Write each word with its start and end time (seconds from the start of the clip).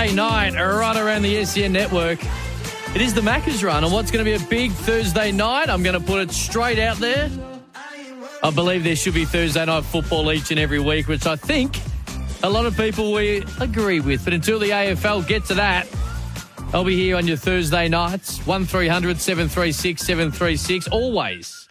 Thursday 0.00 0.16
night, 0.16 0.54
right 0.54 0.96
around 0.96 1.20
the 1.20 1.44
SEN 1.44 1.74
network. 1.74 2.18
It 2.94 3.02
is 3.02 3.12
the 3.12 3.20
Macca's 3.20 3.62
run, 3.62 3.84
and 3.84 3.92
what's 3.92 4.10
going 4.10 4.24
to 4.24 4.38
be 4.38 4.42
a 4.42 4.48
big 4.48 4.72
Thursday 4.72 5.30
night? 5.30 5.68
I'm 5.68 5.82
going 5.82 5.98
to 5.98 6.00
put 6.00 6.22
it 6.22 6.30
straight 6.30 6.78
out 6.78 6.96
there. 6.96 7.28
I 8.42 8.50
believe 8.50 8.82
there 8.82 8.96
should 8.96 9.12
be 9.12 9.26
Thursday 9.26 9.62
night 9.66 9.84
football 9.84 10.32
each 10.32 10.50
and 10.50 10.58
every 10.58 10.80
week, 10.80 11.06
which 11.06 11.26
I 11.26 11.36
think 11.36 11.78
a 12.42 12.48
lot 12.48 12.64
of 12.64 12.74
people 12.78 13.12
we 13.12 13.44
agree 13.60 14.00
with. 14.00 14.24
But 14.24 14.32
until 14.32 14.58
the 14.58 14.70
AFL 14.70 15.28
get 15.28 15.44
to 15.46 15.54
that, 15.54 15.86
I'll 16.72 16.82
be 16.82 16.96
here 16.96 17.18
on 17.18 17.26
your 17.26 17.36
Thursday 17.36 17.86
nights. 17.86 18.38
1300 18.46 19.20
736 19.20 20.00
736. 20.00 20.88
Always. 20.88 21.68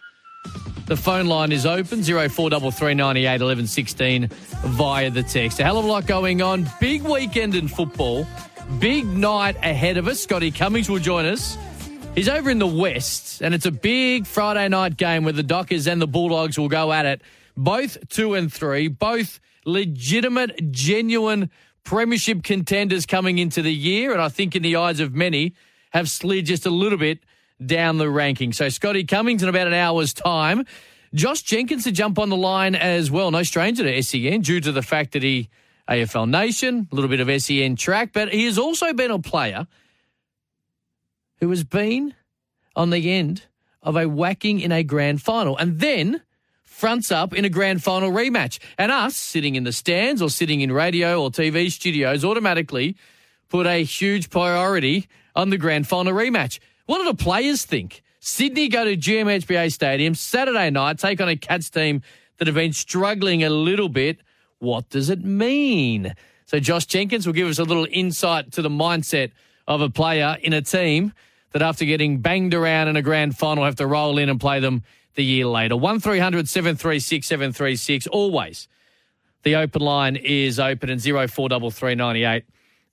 The 0.90 0.96
phone 0.96 1.26
line 1.26 1.52
is 1.52 1.66
open 1.66 2.02
0433 2.02 2.94
98 2.94 3.40
11 3.40 3.66
16 3.68 4.26
via 4.26 5.08
the 5.08 5.22
text. 5.22 5.60
A 5.60 5.62
hell 5.62 5.78
of 5.78 5.84
a 5.84 5.88
lot 5.88 6.04
going 6.04 6.42
on. 6.42 6.68
Big 6.80 7.02
weekend 7.02 7.54
in 7.54 7.68
football. 7.68 8.26
Big 8.80 9.06
night 9.06 9.54
ahead 9.58 9.98
of 9.98 10.08
us. 10.08 10.18
Scotty 10.18 10.50
Cummings 10.50 10.90
will 10.90 10.98
join 10.98 11.26
us. 11.26 11.56
He's 12.16 12.28
over 12.28 12.50
in 12.50 12.58
the 12.58 12.66
West, 12.66 13.40
and 13.40 13.54
it's 13.54 13.66
a 13.66 13.70
big 13.70 14.26
Friday 14.26 14.66
night 14.68 14.96
game 14.96 15.22
where 15.22 15.32
the 15.32 15.44
Dockers 15.44 15.86
and 15.86 16.02
the 16.02 16.08
Bulldogs 16.08 16.58
will 16.58 16.68
go 16.68 16.92
at 16.92 17.06
it. 17.06 17.22
Both 17.56 18.08
two 18.08 18.34
and 18.34 18.52
three, 18.52 18.88
both 18.88 19.38
legitimate, 19.64 20.72
genuine 20.72 21.50
premiership 21.84 22.42
contenders 22.42 23.06
coming 23.06 23.38
into 23.38 23.62
the 23.62 23.72
year, 23.72 24.10
and 24.10 24.20
I 24.20 24.28
think 24.28 24.56
in 24.56 24.64
the 24.64 24.74
eyes 24.74 24.98
of 24.98 25.14
many 25.14 25.54
have 25.90 26.10
slid 26.10 26.46
just 26.46 26.66
a 26.66 26.70
little 26.70 26.98
bit 26.98 27.20
down 27.64 27.98
the 27.98 28.10
ranking. 28.10 28.52
So 28.52 28.68
Scotty 28.68 29.04
Cummings 29.04 29.42
in 29.42 29.48
about 29.48 29.66
an 29.66 29.74
hour's 29.74 30.12
time. 30.12 30.64
Josh 31.12 31.42
Jenkins 31.42 31.84
to 31.84 31.92
jump 31.92 32.18
on 32.18 32.28
the 32.28 32.36
line 32.36 32.74
as 32.74 33.10
well. 33.10 33.30
No 33.30 33.42
stranger 33.42 33.82
to 33.82 34.02
SEN 34.02 34.42
due 34.42 34.60
to 34.60 34.72
the 34.72 34.82
fact 34.82 35.12
that 35.12 35.22
he 35.22 35.48
AFL 35.88 36.30
Nation, 36.30 36.88
a 36.90 36.94
little 36.94 37.10
bit 37.10 37.20
of 37.20 37.42
SEN 37.42 37.74
track, 37.74 38.10
but 38.12 38.32
he 38.32 38.44
has 38.44 38.58
also 38.58 38.92
been 38.92 39.10
a 39.10 39.18
player 39.18 39.66
who 41.40 41.50
has 41.50 41.64
been 41.64 42.14
on 42.76 42.90
the 42.90 43.10
end 43.10 43.42
of 43.82 43.96
a 43.96 44.08
whacking 44.08 44.60
in 44.60 44.70
a 44.70 44.84
grand 44.84 45.20
final 45.20 45.56
and 45.56 45.80
then 45.80 46.22
fronts 46.62 47.10
up 47.10 47.34
in 47.34 47.44
a 47.44 47.48
grand 47.48 47.82
final 47.82 48.10
rematch. 48.10 48.60
And 48.78 48.92
us 48.92 49.16
sitting 49.16 49.56
in 49.56 49.64
the 49.64 49.72
stands 49.72 50.22
or 50.22 50.30
sitting 50.30 50.60
in 50.60 50.70
radio 50.70 51.22
or 51.22 51.30
TV 51.30 51.70
studios 51.70 52.24
automatically 52.24 52.96
put 53.48 53.66
a 53.66 53.82
huge 53.82 54.30
priority 54.30 55.08
on 55.34 55.50
the 55.50 55.58
grand 55.58 55.88
final 55.88 56.12
rematch. 56.12 56.60
What 56.90 56.98
do 56.98 57.04
the 57.04 57.14
players 57.14 57.64
think? 57.64 58.02
Sydney 58.18 58.66
go 58.66 58.84
to 58.84 58.96
GMHBA 58.96 59.72
Stadium 59.72 60.16
Saturday 60.16 60.70
night, 60.70 60.98
take 60.98 61.20
on 61.20 61.28
a 61.28 61.36
Cats 61.36 61.70
team 61.70 62.02
that 62.38 62.48
have 62.48 62.56
been 62.56 62.72
struggling 62.72 63.44
a 63.44 63.48
little 63.48 63.88
bit. 63.88 64.18
What 64.58 64.90
does 64.90 65.08
it 65.08 65.24
mean? 65.24 66.12
So 66.46 66.58
Josh 66.58 66.86
Jenkins 66.86 67.28
will 67.28 67.32
give 67.32 67.46
us 67.46 67.60
a 67.60 67.62
little 67.62 67.86
insight 67.92 68.50
to 68.54 68.62
the 68.62 68.68
mindset 68.68 69.30
of 69.68 69.82
a 69.82 69.88
player 69.88 70.36
in 70.42 70.52
a 70.52 70.62
team 70.62 71.12
that 71.52 71.62
after 71.62 71.84
getting 71.84 72.18
banged 72.18 72.54
around 72.54 72.88
in 72.88 72.96
a 72.96 73.02
grand 73.02 73.38
final 73.38 73.64
have 73.64 73.76
to 73.76 73.86
roll 73.86 74.18
in 74.18 74.28
and 74.28 74.40
play 74.40 74.58
them 74.58 74.82
the 75.14 75.22
year 75.22 75.46
later. 75.46 75.76
1300 75.76 76.48
736 76.48 77.24
736. 77.24 78.08
Always. 78.08 78.66
The 79.44 79.54
open 79.54 79.80
line 79.80 80.16
is 80.16 80.58
open 80.58 80.90
and 80.90 81.00
043398 81.00 82.42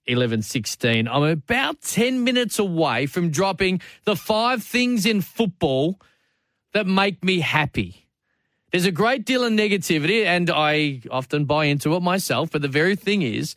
1116. 0.08 1.08
I'm 1.08 1.24
about 1.24 1.82
10 1.82 2.24
minutes 2.24 2.60
away 2.60 3.06
from 3.06 3.30
dropping 3.30 3.82
the 4.06 4.16
five 4.16 4.64
things 4.64 5.06
in 5.06 5.22
football 5.22 6.00
that 6.74 6.88
make 6.88 7.24
me 7.24 7.40
happy. 7.40 8.08
There's 8.72 8.86
a 8.86 8.92
great 8.92 9.26
deal 9.26 9.44
of 9.44 9.54
negativity, 9.54 10.26
and 10.26 10.50
I 10.50 11.02
often 11.10 11.46
buy 11.46 11.66
into 11.66 11.96
it 11.96 12.02
myself. 12.02 12.52
But 12.52 12.62
the 12.62 12.68
very 12.68 12.96
thing 12.96 13.22
is, 13.22 13.56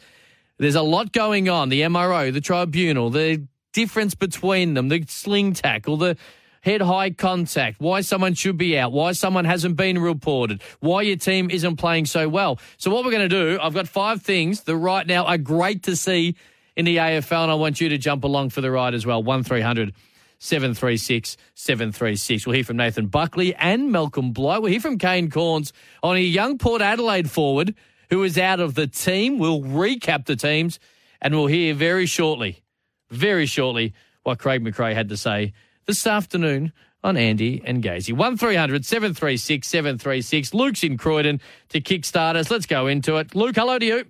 there's 0.58 0.76
a 0.76 0.82
lot 0.82 1.12
going 1.12 1.48
on. 1.48 1.68
The 1.68 1.82
MRO, 1.82 2.32
the 2.32 2.40
tribunal, 2.40 3.10
the 3.10 3.46
difference 3.72 4.14
between 4.14 4.74
them, 4.74 4.88
the 4.88 5.04
sling 5.08 5.52
tackle, 5.52 5.96
the 5.96 6.16
head 6.60 6.80
high 6.82 7.10
contact, 7.10 7.80
why 7.80 8.00
someone 8.00 8.34
should 8.34 8.56
be 8.56 8.78
out, 8.78 8.92
why 8.92 9.12
someone 9.12 9.44
hasn't 9.44 9.76
been 9.76 9.98
reported, 9.98 10.62
why 10.80 11.02
your 11.02 11.16
team 11.16 11.50
isn't 11.50 11.76
playing 11.76 12.06
so 12.06 12.28
well. 12.28 12.58
So, 12.76 12.90
what 12.90 13.04
we're 13.04 13.10
going 13.10 13.28
to 13.28 13.54
do, 13.54 13.58
I've 13.60 13.74
got 13.74 13.88
five 13.88 14.22
things 14.22 14.62
that 14.62 14.76
right 14.76 15.06
now 15.06 15.24
are 15.24 15.38
great 15.38 15.82
to 15.84 15.96
see 15.96 16.36
in 16.76 16.84
the 16.84 16.98
AFL, 16.98 17.42
and 17.42 17.50
I 17.50 17.54
want 17.54 17.80
you 17.80 17.88
to 17.88 17.98
jump 17.98 18.24
along 18.24 18.50
for 18.50 18.60
the 18.60 18.70
ride 18.70 18.94
as 18.94 19.04
well. 19.06 19.22
1300 19.22 19.94
736 20.38 21.36
736. 21.54 22.46
We'll 22.46 22.54
hear 22.54 22.64
from 22.64 22.78
Nathan 22.78 23.08
Buckley 23.08 23.54
and 23.56 23.92
Malcolm 23.92 24.32
Blight. 24.32 24.62
We'll 24.62 24.70
hear 24.70 24.80
from 24.80 24.96
Kane 24.96 25.30
Cornes 25.30 25.72
on 26.02 26.16
a 26.16 26.20
young 26.20 26.56
Port 26.56 26.80
Adelaide 26.80 27.30
forward 27.30 27.74
who 28.08 28.22
is 28.22 28.38
out 28.38 28.58
of 28.58 28.74
the 28.74 28.86
team. 28.86 29.38
We'll 29.38 29.60
recap 29.60 30.26
the 30.26 30.36
teams, 30.36 30.80
and 31.20 31.34
we'll 31.34 31.46
hear 31.46 31.74
very 31.74 32.06
shortly, 32.06 32.62
very 33.10 33.46
shortly, 33.46 33.92
what 34.22 34.38
Craig 34.38 34.64
McRae 34.64 34.94
had 34.94 35.10
to 35.10 35.16
say 35.16 35.52
this 35.90 36.06
afternoon 36.06 36.72
on 37.02 37.16
Andy 37.16 37.60
and 37.64 37.82
Gazy. 37.82 38.12
1300 38.12 38.86
736 38.86 39.66
736. 39.66 40.54
Luke's 40.54 40.84
in 40.84 40.96
Croydon 40.96 41.40
to 41.70 41.80
kickstart 41.80 42.36
us. 42.36 42.48
Let's 42.48 42.64
go 42.66 42.86
into 42.86 43.16
it. 43.16 43.34
Luke, 43.34 43.56
hello 43.56 43.76
to 43.76 43.84
you. 43.84 44.04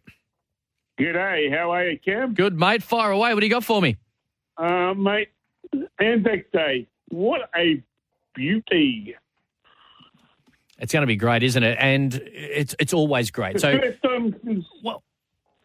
G'day, 0.99 1.51
how 1.51 1.71
are 1.71 1.87
you, 1.87 1.99
Cam? 1.99 2.35
Good, 2.35 2.59
mate. 2.61 2.83
Fire 2.83 3.13
away. 3.13 3.33
What 3.33 3.41
do 3.41 3.47
you 3.47 3.51
got 3.51 3.65
for 3.65 3.81
me? 3.81 3.97
Uh, 4.59 4.93
mate, 4.93 5.29
Anzac 5.99 6.53
Day. 6.53 6.87
What 7.09 7.49
a 7.57 7.83
beauty. 8.35 9.17
It's 10.79 10.93
going 10.93 11.01
to 11.03 11.07
be 11.07 11.17
great, 11.17 11.43
isn't 11.43 11.63
it? 11.63 11.79
And 11.81 12.21
it's 12.27 12.75
it's 12.79 12.93
always 12.93 13.31
great. 13.31 13.55
The 13.55 13.61
So, 13.61 13.79
first 13.79 14.03
time 14.03 14.37
since 14.45 14.67
well, 14.85 15.03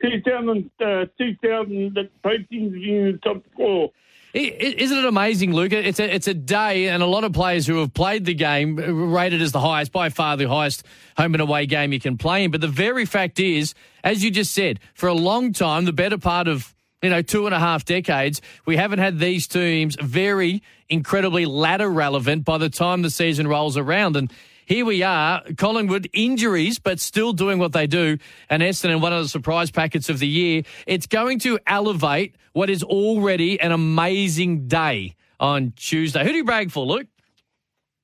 2000, 0.01 0.71
uh, 0.79 1.05
2000 1.17 1.93
that 1.95 2.09
both 2.21 2.47
teams 2.49 2.73
are 2.73 2.77
in 2.77 3.11
the 3.11 3.19
top 3.21 3.43
four. 3.57 3.91
Isn't 4.35 4.97
it 4.97 5.05
amazing, 5.05 5.53
Luke? 5.53 5.71
It's 5.71 5.97
a 5.97 6.13
it's 6.13 6.27
a 6.27 6.33
day, 6.33 6.89
and 6.89 7.01
a 7.01 7.05
lot 7.05 7.23
of 7.23 7.31
players 7.31 7.65
who 7.65 7.77
have 7.77 7.93
played 7.93 8.25
the 8.25 8.33
game 8.33 8.77
uh, 8.77 8.91
rated 8.91 9.41
as 9.41 9.53
the 9.53 9.61
highest, 9.61 9.93
by 9.93 10.09
far 10.09 10.35
the 10.35 10.49
highest 10.49 10.83
home 11.15 11.35
and 11.35 11.41
away 11.41 11.65
game 11.65 11.93
you 11.93 12.01
can 12.01 12.17
play 12.17 12.43
in. 12.43 12.51
But 12.51 12.59
the 12.59 12.67
very 12.67 13.05
fact 13.05 13.39
is, 13.39 13.73
as 14.03 14.25
you 14.25 14.31
just 14.31 14.51
said, 14.51 14.81
for 14.93 15.07
a 15.07 15.13
long 15.13 15.53
time, 15.53 15.85
the 15.85 15.93
better 15.93 16.17
part 16.17 16.49
of 16.49 16.75
you 17.01 17.09
know 17.09 17.21
two 17.21 17.45
and 17.45 17.55
a 17.55 17.59
half 17.59 17.85
decades, 17.85 18.41
we 18.65 18.75
haven't 18.75 18.99
had 18.99 19.19
these 19.19 19.47
teams 19.47 19.95
very 20.01 20.61
incredibly 20.89 21.45
ladder 21.45 21.89
relevant 21.89 22.43
by 22.43 22.57
the 22.57 22.69
time 22.69 23.03
the 23.03 23.09
season 23.09 23.47
rolls 23.47 23.77
around, 23.77 24.17
and. 24.17 24.33
Here 24.65 24.83
we 24.83 25.03
are, 25.03 25.43
Collingwood 25.57 26.09
injuries, 26.11 26.79
but 26.79 26.99
still 26.99 27.33
doing 27.33 27.59
what 27.59 27.71
they 27.71 27.85
do. 27.85 28.17
And 28.49 28.63
Essendon, 28.63 28.99
one 28.99 29.13
of 29.13 29.21
the 29.21 29.29
surprise 29.29 29.69
packets 29.69 30.09
of 30.09 30.17
the 30.17 30.27
year. 30.27 30.63
It's 30.87 31.05
going 31.05 31.39
to 31.39 31.59
elevate 31.67 32.35
what 32.53 32.71
is 32.71 32.81
already 32.81 33.59
an 33.59 33.71
amazing 33.71 34.67
day 34.67 35.15
on 35.39 35.73
Tuesday. 35.75 36.23
Who 36.23 36.29
do 36.29 36.37
you 36.37 36.43
brag 36.43 36.71
for, 36.71 36.83
Luke? 36.83 37.07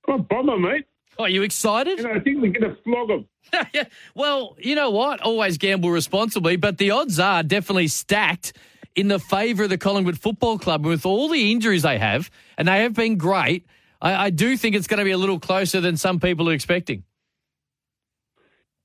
Oh, 0.08 0.20
bother, 0.20 0.58
mate. 0.58 0.86
Are 1.18 1.30
you 1.30 1.42
excited? 1.42 2.00
And 2.00 2.08
I 2.08 2.20
think 2.20 2.42
we're 2.42 2.52
going 2.52 2.76
to 2.76 2.78
flog 2.84 3.08
them. 3.08 3.28
yeah. 3.74 3.86
Well, 4.14 4.56
you 4.60 4.76
know 4.76 4.92
what? 4.92 5.22
Always 5.22 5.58
gamble 5.58 5.90
responsibly, 5.90 6.58
but 6.58 6.78
the 6.78 6.92
odds 6.92 7.20
are 7.20 7.42
definitely 7.42 7.88
stacked 7.88 8.54
in 8.96 9.08
the 9.08 9.20
favour 9.20 9.64
of 9.64 9.70
the 9.70 9.78
Collingwood 9.78 10.20
Football 10.20 10.60
Club 10.60 10.86
with 10.86 11.06
all 11.06 11.28
the 11.28 11.52
injuries 11.52 11.82
they 11.82 11.98
have, 11.98 12.30
and 12.58 12.68
they 12.68 12.84
have 12.84 12.94
been 12.94 13.18
great. 13.18 13.66
I, 14.02 14.26
I 14.26 14.30
do 14.30 14.58
think 14.58 14.76
it's 14.76 14.88
going 14.88 14.98
to 15.00 15.04
be 15.06 15.12
a 15.12 15.18
little 15.18 15.40
closer 15.40 15.80
than 15.82 15.96
some 15.98 16.20
people 16.20 16.50
are 16.50 16.54
expecting. 16.54 17.04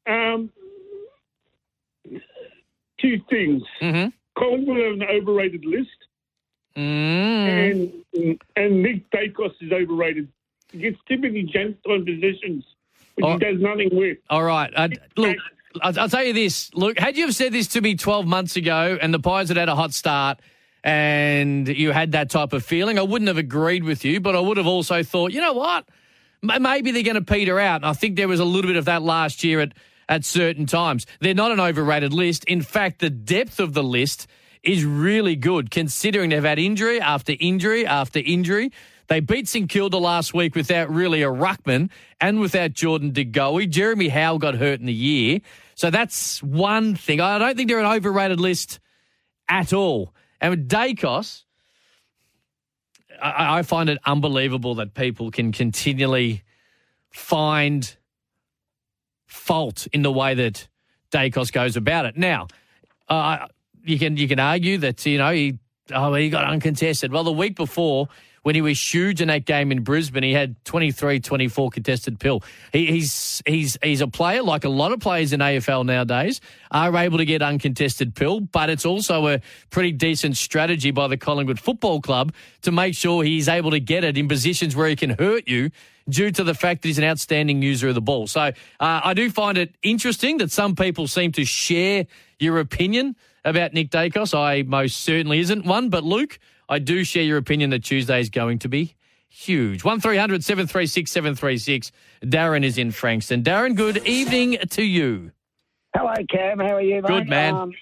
Um, 0.08 0.50
two 3.00 3.20
things. 3.28 3.62
Mm-hmm. 3.80 4.08
Have 4.38 4.68
an 4.68 5.02
overrated 5.02 5.64
list, 5.64 5.88
Mm. 6.76 8.02
and 8.14 8.38
and 8.54 8.82
Nick 8.82 9.10
Daicos 9.10 9.54
is 9.62 9.72
overrated. 9.72 10.28
He 10.70 10.78
gets 10.78 10.98
many 11.08 11.42
gents 11.44 11.80
on 11.88 12.04
positions, 12.04 12.64
which 13.14 13.24
Oh. 13.24 13.32
he 13.32 13.38
does 13.38 13.60
nothing 13.60 13.88
with. 13.92 14.18
All 14.28 14.44
right. 14.44 14.70
Uh, 14.76 14.88
look, 15.16 15.38
I'll, 15.80 15.98
I'll 16.00 16.08
tell 16.10 16.22
you 16.24 16.34
this. 16.34 16.70
Look, 16.74 16.98
had 16.98 17.16
you 17.16 17.24
have 17.24 17.34
said 17.34 17.52
this 17.52 17.66
to 17.68 17.80
me 17.80 17.94
12 17.96 18.26
months 18.26 18.56
ago 18.56 18.98
and 19.00 19.14
the 19.14 19.18
Pies 19.18 19.48
had 19.48 19.56
had 19.56 19.70
a 19.70 19.74
hot 19.74 19.94
start 19.94 20.38
and 20.86 21.66
you 21.66 21.90
had 21.90 22.12
that 22.12 22.30
type 22.30 22.52
of 22.52 22.64
feeling, 22.64 22.96
I 22.96 23.02
wouldn't 23.02 23.26
have 23.26 23.38
agreed 23.38 23.82
with 23.82 24.04
you, 24.04 24.20
but 24.20 24.36
I 24.36 24.40
would 24.40 24.56
have 24.56 24.68
also 24.68 25.02
thought, 25.02 25.32
you 25.32 25.40
know 25.40 25.52
what? 25.52 25.84
Maybe 26.42 26.92
they're 26.92 27.02
going 27.02 27.16
to 27.16 27.22
peter 27.22 27.58
out. 27.58 27.76
And 27.76 27.86
I 27.86 27.92
think 27.92 28.14
there 28.14 28.28
was 28.28 28.38
a 28.38 28.44
little 28.44 28.70
bit 28.70 28.76
of 28.76 28.84
that 28.84 29.02
last 29.02 29.42
year 29.42 29.58
at, 29.58 29.72
at 30.08 30.24
certain 30.24 30.64
times. 30.64 31.04
They're 31.20 31.34
not 31.34 31.50
an 31.50 31.58
overrated 31.58 32.12
list. 32.12 32.44
In 32.44 32.62
fact, 32.62 33.00
the 33.00 33.10
depth 33.10 33.58
of 33.58 33.74
the 33.74 33.82
list 33.82 34.28
is 34.62 34.84
really 34.84 35.34
good 35.34 35.72
considering 35.72 36.30
they've 36.30 36.44
had 36.44 36.60
injury 36.60 37.00
after 37.00 37.32
injury 37.40 37.84
after 37.84 38.20
injury. 38.20 38.70
They 39.08 39.18
beat 39.18 39.48
St 39.48 39.68
Kilda 39.68 39.98
last 39.98 40.34
week 40.34 40.54
without 40.54 40.88
really 40.88 41.22
a 41.22 41.28
ruckman 41.28 41.90
and 42.20 42.38
without 42.38 42.74
Jordan 42.74 43.10
De 43.10 43.24
Goey. 43.24 43.66
Jeremy 43.66 44.06
Howe 44.06 44.38
got 44.38 44.54
hurt 44.54 44.78
in 44.78 44.86
the 44.86 44.92
year. 44.92 45.40
So 45.74 45.90
that's 45.90 46.40
one 46.44 46.94
thing. 46.94 47.20
I 47.20 47.38
don't 47.38 47.56
think 47.56 47.68
they're 47.68 47.80
an 47.80 47.86
overrated 47.86 48.38
list 48.38 48.78
at 49.48 49.72
all. 49.72 50.12
And 50.40 50.50
with 50.50 50.68
Daicos, 50.68 51.44
I, 53.20 53.58
I 53.58 53.62
find 53.62 53.88
it 53.88 53.98
unbelievable 54.04 54.74
that 54.76 54.94
people 54.94 55.30
can 55.30 55.52
continually 55.52 56.42
find 57.10 57.96
fault 59.26 59.86
in 59.92 60.02
the 60.02 60.12
way 60.12 60.34
that 60.34 60.68
Daicos 61.10 61.52
goes 61.52 61.76
about 61.76 62.06
it. 62.06 62.16
Now, 62.16 62.48
uh, 63.08 63.46
you 63.84 63.98
can 63.98 64.16
you 64.16 64.28
can 64.28 64.40
argue 64.40 64.78
that 64.78 65.04
you 65.06 65.18
know 65.18 65.32
he 65.32 65.58
oh 65.92 66.14
he 66.14 66.28
got 66.28 66.44
uncontested. 66.44 67.12
Well, 67.12 67.24
the 67.24 67.32
week 67.32 67.56
before 67.56 68.08
when 68.46 68.54
he 68.54 68.60
was 68.60 68.80
huge 68.94 69.20
in 69.20 69.26
that 69.26 69.44
game 69.44 69.72
in 69.72 69.82
Brisbane, 69.82 70.22
he 70.22 70.32
had 70.32 70.64
23, 70.66 71.18
24 71.18 71.68
contested 71.70 72.20
pill. 72.20 72.44
He, 72.72 72.86
he's 72.86 73.42
he's 73.44 73.76
he's 73.82 74.00
a 74.00 74.06
player 74.06 74.40
like 74.40 74.64
a 74.64 74.68
lot 74.68 74.92
of 74.92 75.00
players 75.00 75.32
in 75.32 75.40
AFL 75.40 75.84
nowadays 75.84 76.40
are 76.70 76.96
able 76.96 77.18
to 77.18 77.24
get 77.24 77.42
uncontested 77.42 78.14
pill, 78.14 78.38
but 78.38 78.70
it's 78.70 78.86
also 78.86 79.26
a 79.26 79.40
pretty 79.70 79.90
decent 79.90 80.36
strategy 80.36 80.92
by 80.92 81.08
the 81.08 81.16
Collingwood 81.16 81.58
Football 81.58 82.00
Club 82.00 82.32
to 82.62 82.70
make 82.70 82.94
sure 82.94 83.24
he's 83.24 83.48
able 83.48 83.72
to 83.72 83.80
get 83.80 84.04
it 84.04 84.16
in 84.16 84.28
positions 84.28 84.76
where 84.76 84.86
he 84.86 84.94
can 84.94 85.10
hurt 85.10 85.48
you 85.48 85.72
due 86.08 86.30
to 86.30 86.44
the 86.44 86.54
fact 86.54 86.82
that 86.82 86.88
he's 86.88 86.98
an 86.98 87.04
outstanding 87.04 87.62
user 87.62 87.88
of 87.88 87.96
the 87.96 88.00
ball. 88.00 88.28
So 88.28 88.42
uh, 88.42 88.52
I 88.78 89.12
do 89.14 89.28
find 89.28 89.58
it 89.58 89.74
interesting 89.82 90.36
that 90.36 90.52
some 90.52 90.76
people 90.76 91.08
seem 91.08 91.32
to 91.32 91.44
share 91.44 92.06
your 92.38 92.60
opinion 92.60 93.16
about 93.44 93.72
Nick 93.72 93.90
Daicos. 93.90 94.38
I 94.38 94.62
most 94.62 94.98
certainly 94.98 95.40
isn't 95.40 95.66
one, 95.66 95.88
but 95.88 96.04
Luke, 96.04 96.38
I 96.68 96.78
do 96.78 97.04
share 97.04 97.22
your 97.22 97.38
opinion 97.38 97.70
that 97.70 97.84
Tuesday 97.84 98.20
is 98.20 98.30
going 98.30 98.58
to 98.60 98.68
be 98.68 98.96
huge. 99.28 99.84
1300 99.84 100.42
736 100.42 101.10
736. 101.10 101.92
Darren 102.24 102.64
is 102.64 102.78
in 102.78 102.90
Frankston. 102.90 103.42
Darren, 103.42 103.74
good 103.74 104.06
evening 104.06 104.58
to 104.70 104.82
you. 104.82 105.32
Hello, 105.94 106.14
Cam. 106.30 106.58
How 106.58 106.76
are 106.76 106.80
you, 106.80 107.02
mate? 107.02 107.06
Good, 107.06 107.28
man. 107.28 107.54
Um, 107.54 107.72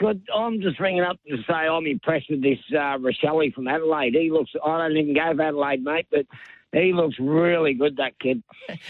good. 0.00 0.22
I'm 0.34 0.60
just 0.60 0.80
ringing 0.80 1.02
up 1.02 1.18
to 1.28 1.36
say 1.48 1.52
I'm 1.52 1.86
impressed 1.86 2.30
with 2.30 2.42
this 2.42 2.58
uh, 2.72 2.98
Rachele 2.98 3.52
from 3.54 3.68
Adelaide. 3.68 4.14
He 4.14 4.30
looks, 4.30 4.50
I 4.64 4.78
don't 4.78 4.96
even 4.96 5.14
go 5.14 5.34
for 5.36 5.42
Adelaide, 5.42 5.84
mate, 5.84 6.06
but 6.10 6.26
he 6.74 6.92
looks 6.92 7.18
really 7.18 7.74
good, 7.74 7.96
that 7.98 8.18
kid. 8.18 8.42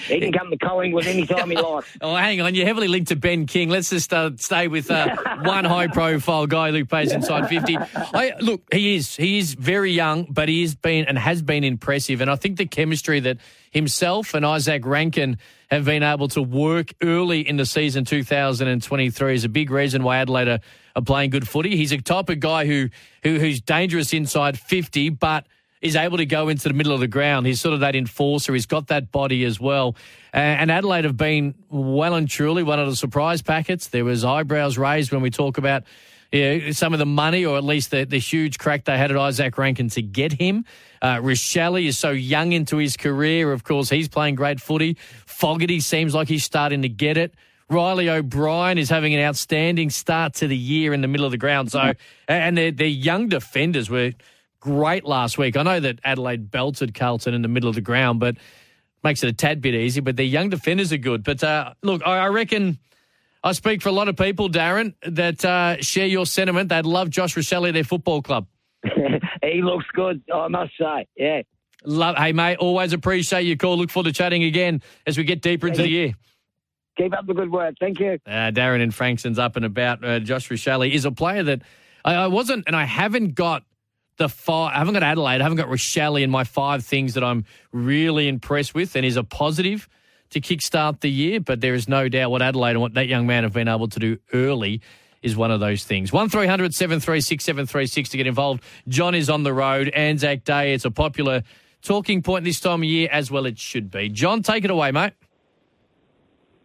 He 0.06 0.20
can 0.20 0.32
come 0.32 0.50
to 0.50 0.56
Collingwood 0.56 1.06
anytime 1.06 1.50
he 1.50 1.56
likes. 1.56 1.84
Oh, 2.00 2.14
hang 2.14 2.40
on. 2.40 2.54
You're 2.54 2.66
heavily 2.66 2.88
linked 2.88 3.08
to 3.08 3.16
Ben 3.16 3.46
King. 3.46 3.70
Let's 3.70 3.90
just 3.90 4.12
uh, 4.12 4.30
stay 4.36 4.68
with 4.68 4.90
uh, 4.90 5.16
one 5.42 5.64
high 5.64 5.86
profile 5.86 6.46
guy, 6.46 6.70
who 6.70 6.84
Pays 6.84 7.12
inside 7.12 7.48
50. 7.48 7.76
I, 7.78 8.32
look, 8.40 8.62
he 8.72 8.96
is. 8.96 9.16
He 9.16 9.38
is 9.38 9.54
very 9.54 9.92
young, 9.92 10.26
but 10.30 10.48
he 10.48 10.62
has 10.62 10.74
been 10.74 11.06
and 11.06 11.18
has 11.18 11.42
been 11.42 11.64
impressive. 11.64 12.20
And 12.20 12.30
I 12.30 12.36
think 12.36 12.58
the 12.58 12.66
chemistry 12.66 13.20
that 13.20 13.38
himself 13.70 14.34
and 14.34 14.44
Izak 14.44 14.84
Rankine 14.84 15.38
have 15.70 15.84
been 15.84 16.02
able 16.02 16.28
to 16.28 16.42
work 16.42 16.92
early 17.02 17.46
in 17.46 17.56
the 17.56 17.66
season 17.66 18.04
2023 18.04 19.34
is 19.34 19.44
a 19.44 19.48
big 19.48 19.70
reason 19.70 20.02
why 20.02 20.18
Adelaide 20.18 20.48
are, 20.48 20.60
are 20.94 21.02
playing 21.02 21.30
good 21.30 21.48
footy. 21.48 21.76
He's 21.76 21.92
a 21.92 21.98
type 21.98 22.28
of 22.28 22.40
guy 22.40 22.66
who, 22.66 22.88
who 23.22 23.38
who's 23.38 23.60
dangerous 23.60 24.12
inside 24.12 24.58
50, 24.58 25.10
but 25.10 25.46
is 25.84 25.96
able 25.96 26.16
to 26.16 26.24
go 26.24 26.48
into 26.48 26.66
the 26.66 26.74
middle 26.74 26.94
of 26.94 27.00
the 27.00 27.06
ground. 27.06 27.46
He's 27.46 27.60
sort 27.60 27.74
of 27.74 27.80
that 27.80 27.94
enforcer. 27.94 28.54
He's 28.54 28.64
got 28.64 28.86
that 28.86 29.12
body 29.12 29.44
as 29.44 29.60
well. 29.60 29.94
And 30.32 30.70
Adelaide 30.70 31.04
have 31.04 31.18
been 31.18 31.54
well 31.68 32.14
and 32.14 32.26
truly 32.26 32.62
one 32.62 32.80
of 32.80 32.88
the 32.88 32.96
surprise 32.96 33.42
packets. 33.42 33.88
There 33.88 34.04
was 34.04 34.24
eyebrows 34.24 34.78
raised 34.78 35.12
when 35.12 35.20
we 35.20 35.28
talk 35.28 35.58
about 35.58 35.84
some 36.72 36.94
of 36.94 36.98
the 36.98 37.06
money 37.06 37.44
or 37.44 37.58
at 37.58 37.64
least 37.64 37.90
the, 37.90 38.04
the 38.04 38.18
huge 38.18 38.58
crack 38.58 38.84
they 38.84 38.96
had 38.96 39.10
at 39.10 39.16
Izak 39.18 39.58
Rankine 39.58 39.90
to 39.90 40.00
get 40.00 40.32
him. 40.32 40.64
Uh, 41.02 41.16
Rachele 41.16 41.86
is 41.86 41.98
so 41.98 42.10
young 42.10 42.52
into 42.52 42.78
his 42.78 42.96
career. 42.96 43.52
Of 43.52 43.62
course, 43.62 43.90
he's 43.90 44.08
playing 44.08 44.36
great 44.36 44.60
footy. 44.60 44.96
Fogarty 45.26 45.80
seems 45.80 46.14
like 46.14 46.28
he's 46.28 46.44
starting 46.44 46.80
to 46.80 46.88
get 46.88 47.18
it. 47.18 47.34
Reilly 47.68 48.08
O'Brien 48.08 48.78
is 48.78 48.88
having 48.88 49.14
an 49.14 49.20
outstanding 49.20 49.90
start 49.90 50.34
to 50.34 50.48
the 50.48 50.56
year 50.56 50.94
in 50.94 51.02
the 51.02 51.08
middle 51.08 51.26
of 51.26 51.30
the 51.30 51.38
ground. 51.38 51.72
So, 51.72 51.92
and 52.26 52.56
their, 52.56 52.70
their 52.70 52.86
young 52.86 53.28
defenders 53.28 53.90
were 53.90 54.12
great 54.64 55.04
last 55.04 55.36
week. 55.36 55.58
I 55.58 55.62
know 55.62 55.78
that 55.78 56.00
Adelaide 56.04 56.50
belted 56.50 56.94
Carlton 56.94 57.34
in 57.34 57.42
the 57.42 57.48
middle 57.48 57.68
of 57.68 57.74
the 57.74 57.82
ground, 57.82 58.18
but 58.18 58.36
makes 59.02 59.22
it 59.22 59.28
a 59.28 59.32
tad 59.32 59.60
bit 59.60 59.74
easy. 59.74 60.00
But 60.00 60.16
their 60.16 60.24
young 60.24 60.48
defenders 60.48 60.90
are 60.90 60.98
good. 60.98 61.22
But 61.22 61.44
uh, 61.44 61.74
look, 61.82 62.04
I 62.06 62.26
reckon 62.28 62.78
I 63.44 63.52
speak 63.52 63.82
for 63.82 63.90
a 63.90 63.92
lot 63.92 64.08
of 64.08 64.16
people, 64.16 64.48
Darren, 64.48 64.94
that 65.06 65.44
uh, 65.44 65.82
share 65.82 66.06
your 66.06 66.24
sentiment. 66.24 66.70
They'd 66.70 66.86
love 66.86 67.10
Josh 67.10 67.34
Rachele, 67.34 67.74
their 67.74 67.84
football 67.84 68.22
club. 68.22 68.46
he 69.42 69.60
looks 69.62 69.84
good, 69.92 70.22
I 70.34 70.48
must 70.48 70.72
say. 70.80 71.06
Yeah. 71.14 71.42
Love, 71.84 72.16
hey, 72.16 72.32
mate, 72.32 72.56
always 72.56 72.94
appreciate 72.94 73.42
your 73.42 73.56
call. 73.56 73.76
Look 73.76 73.90
forward 73.90 74.08
to 74.08 74.14
chatting 74.14 74.44
again 74.44 74.80
as 75.06 75.18
we 75.18 75.24
get 75.24 75.42
deeper 75.42 75.68
into 75.68 75.82
the 75.82 75.90
year. 75.90 76.14
Keep 76.96 77.12
up 77.12 77.26
the 77.26 77.34
good 77.34 77.52
work. 77.52 77.74
Thank 77.78 78.00
you. 78.00 78.18
Uh, 78.26 78.50
Darren 78.50 78.82
and 78.82 78.94
Frankston's 78.94 79.38
up 79.38 79.56
and 79.56 79.66
about. 79.66 80.02
Uh, 80.02 80.20
Josh 80.20 80.48
Rachele 80.48 80.90
is 80.90 81.04
a 81.04 81.12
player 81.12 81.42
that 81.42 81.60
I, 82.02 82.14
I 82.14 82.26
wasn't, 82.28 82.64
and 82.66 82.74
I 82.74 82.84
haven't 82.84 83.34
got 83.34 83.64
the 84.16 84.28
five. 84.28 84.72
I 84.74 84.78
haven't 84.78 84.94
got 84.94 85.02
Adelaide. 85.02 85.40
I 85.40 85.42
haven't 85.42 85.58
got 85.58 85.68
Rachele 85.68 86.22
in 86.22 86.30
my 86.30 86.44
five 86.44 86.84
things 86.84 87.14
that 87.14 87.24
I'm 87.24 87.44
really 87.72 88.28
impressed 88.28 88.74
with, 88.74 88.96
and 88.96 89.04
is 89.04 89.16
a 89.16 89.24
positive 89.24 89.88
to 90.30 90.40
kickstart 90.40 91.00
the 91.00 91.10
year. 91.10 91.40
But 91.40 91.60
there 91.60 91.74
is 91.74 91.88
no 91.88 92.08
doubt 92.08 92.30
what 92.30 92.42
Adelaide 92.42 92.72
and 92.72 92.80
what 92.80 92.94
that 92.94 93.08
young 93.08 93.26
man 93.26 93.42
have 93.42 93.52
been 93.52 93.68
able 93.68 93.88
to 93.88 93.98
do 93.98 94.18
early 94.32 94.80
is 95.22 95.36
one 95.36 95.50
of 95.50 95.58
those 95.58 95.84
things. 95.84 96.12
One 96.12 96.28
736 96.28 97.42
736 97.42 98.10
to 98.10 98.16
get 98.16 98.26
involved. 98.26 98.62
John 98.86 99.14
is 99.14 99.30
on 99.30 99.42
the 99.42 99.54
road. 99.54 99.88
Anzac 99.88 100.44
Day. 100.44 100.74
It's 100.74 100.84
a 100.84 100.90
popular 100.90 101.42
talking 101.82 102.22
point 102.22 102.44
this 102.44 102.60
time 102.60 102.82
of 102.82 102.84
year, 102.84 103.08
as 103.10 103.30
well 103.30 103.46
it 103.46 103.58
should 103.58 103.90
be. 103.90 104.10
John, 104.10 104.42
take 104.42 104.64
it 104.64 104.70
away, 104.70 104.92
mate. 104.92 105.14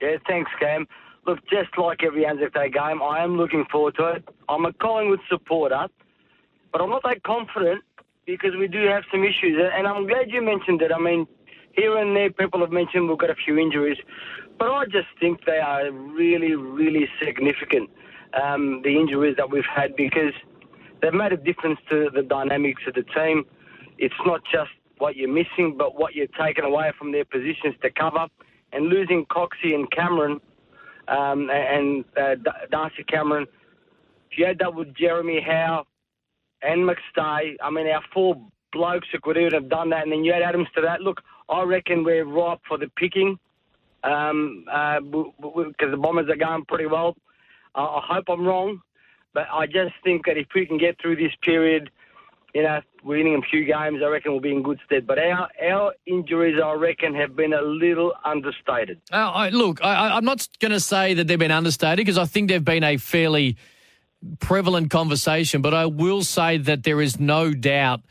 Yeah, 0.01 0.17
thanks, 0.27 0.51
Cam. 0.59 0.87
Look, 1.25 1.39
just 1.49 1.77
like 1.77 2.03
every 2.03 2.25
Anzac 2.25 2.53
Day 2.53 2.69
game, 2.69 3.01
I 3.01 3.23
am 3.23 3.37
looking 3.37 3.65
forward 3.71 3.95
to 3.95 4.07
it. 4.07 4.27
I'm 4.47 4.65
a 4.65 4.73
Collingwood 4.73 5.19
supporter. 5.29 5.87
But 6.71 6.81
I'm 6.81 6.89
not 6.89 7.03
that 7.03 7.23
confident 7.23 7.83
because 8.25 8.55
we 8.57 8.67
do 8.67 8.85
have 8.85 9.03
some 9.11 9.23
issues. 9.23 9.59
And 9.73 9.87
I'm 9.87 10.07
glad 10.07 10.29
you 10.29 10.41
mentioned 10.41 10.81
it. 10.81 10.91
I 10.91 10.99
mean, 10.99 11.25
here 11.71 11.97
and 11.97 12.15
there, 12.15 12.31
people 12.31 12.59
have 12.59 12.71
mentioned 12.71 13.09
we've 13.09 13.17
got 13.17 13.29
a 13.29 13.35
few 13.35 13.57
injuries. 13.57 13.97
But 14.57 14.69
I 14.69 14.85
just 14.85 15.07
think 15.19 15.45
they 15.45 15.57
are 15.57 15.91
really, 15.91 16.53
really 16.55 17.07
significant, 17.23 17.89
um, 18.41 18.81
the 18.83 18.95
injuries 18.99 19.35
that 19.37 19.49
we've 19.49 19.63
had, 19.65 19.95
because 19.95 20.33
they've 21.01 21.13
made 21.13 21.31
a 21.31 21.37
difference 21.37 21.79
to 21.89 22.09
the 22.13 22.21
dynamics 22.21 22.83
of 22.87 22.93
the 22.93 23.03
team. 23.03 23.45
It's 23.97 24.13
not 24.25 24.41
just 24.51 24.71
what 24.97 25.15
you're 25.15 25.29
missing, 25.29 25.75
but 25.77 25.97
what 25.97 26.13
you're 26.13 26.27
taking 26.39 26.65
away 26.65 26.91
from 26.97 27.11
their 27.11 27.25
positions 27.25 27.75
to 27.81 27.89
cover. 27.89 28.27
And 28.71 28.87
losing 28.87 29.25
Coxie 29.25 29.73
and 29.73 29.89
Cameron 29.89 30.39
um, 31.07 31.49
and 31.49 32.05
uh, 32.15 32.35
Darcy 32.69 33.03
Cameron, 33.05 33.47
if 34.29 34.37
you 34.37 34.45
had 34.45 34.59
that 34.59 34.75
with 34.75 34.93
Jeremy 34.95 35.41
Howe, 35.41 35.85
and 36.61 36.89
McStay. 36.89 37.55
I 37.61 37.69
mean, 37.69 37.87
our 37.87 38.01
four 38.13 38.35
blokes 38.71 39.07
who 39.11 39.19
could 39.21 39.37
even 39.37 39.53
have 39.53 39.69
done 39.69 39.89
that, 39.91 40.03
and 40.03 40.11
then 40.11 40.23
you 40.23 40.33
add 40.33 40.41
Adams 40.41 40.67
to 40.75 40.81
that. 40.81 41.01
Look, 41.01 41.21
I 41.49 41.63
reckon 41.63 42.03
we're 42.03 42.25
ripe 42.25 42.59
for 42.67 42.77
the 42.77 42.89
picking 42.95 43.39
um, 44.03 44.65
uh, 44.71 44.99
because 44.99 45.91
the 45.91 45.97
Bombers 45.97 46.29
are 46.29 46.35
going 46.35 46.65
pretty 46.65 46.85
well. 46.85 47.15
Uh, 47.75 47.81
I 47.81 48.01
hope 48.13 48.25
I'm 48.29 48.45
wrong, 48.45 48.81
but 49.33 49.47
I 49.51 49.65
just 49.65 49.93
think 50.03 50.25
that 50.25 50.37
if 50.37 50.47
we 50.55 50.65
can 50.65 50.77
get 50.77 50.99
through 51.01 51.17
this 51.17 51.31
period, 51.43 51.89
you 52.53 52.63
know, 52.63 52.81
winning 53.03 53.35
a 53.35 53.41
few 53.41 53.63
games, 53.63 54.01
I 54.03 54.07
reckon 54.07 54.31
we'll 54.31 54.41
be 54.41 54.51
in 54.51 54.63
good 54.63 54.79
stead. 54.85 55.05
But 55.05 55.19
our 55.19 55.47
our 55.63 55.93
injuries, 56.05 56.59
I 56.63 56.73
reckon, 56.73 57.13
have 57.15 57.35
been 57.35 57.53
a 57.53 57.61
little 57.61 58.13
understated. 58.25 58.99
Uh, 59.11 59.17
I, 59.17 59.49
look, 59.49 59.83
I, 59.83 60.15
I'm 60.15 60.25
not 60.25 60.47
going 60.59 60.71
to 60.71 60.79
say 60.79 61.13
that 61.13 61.27
they've 61.27 61.37
been 61.37 61.51
understated 61.51 61.97
because 61.97 62.17
I 62.17 62.25
think 62.25 62.49
they've 62.49 62.63
been 62.63 62.83
a 62.83 62.97
fairly 62.97 63.55
prevalent 64.39 64.91
conversation, 64.91 65.61
but 65.61 65.73
I 65.73 65.85
will 65.85 66.23
say 66.23 66.57
that 66.57 66.83
there 66.83 67.01
is 67.01 67.19
no 67.19 67.53
doubt 67.53 68.01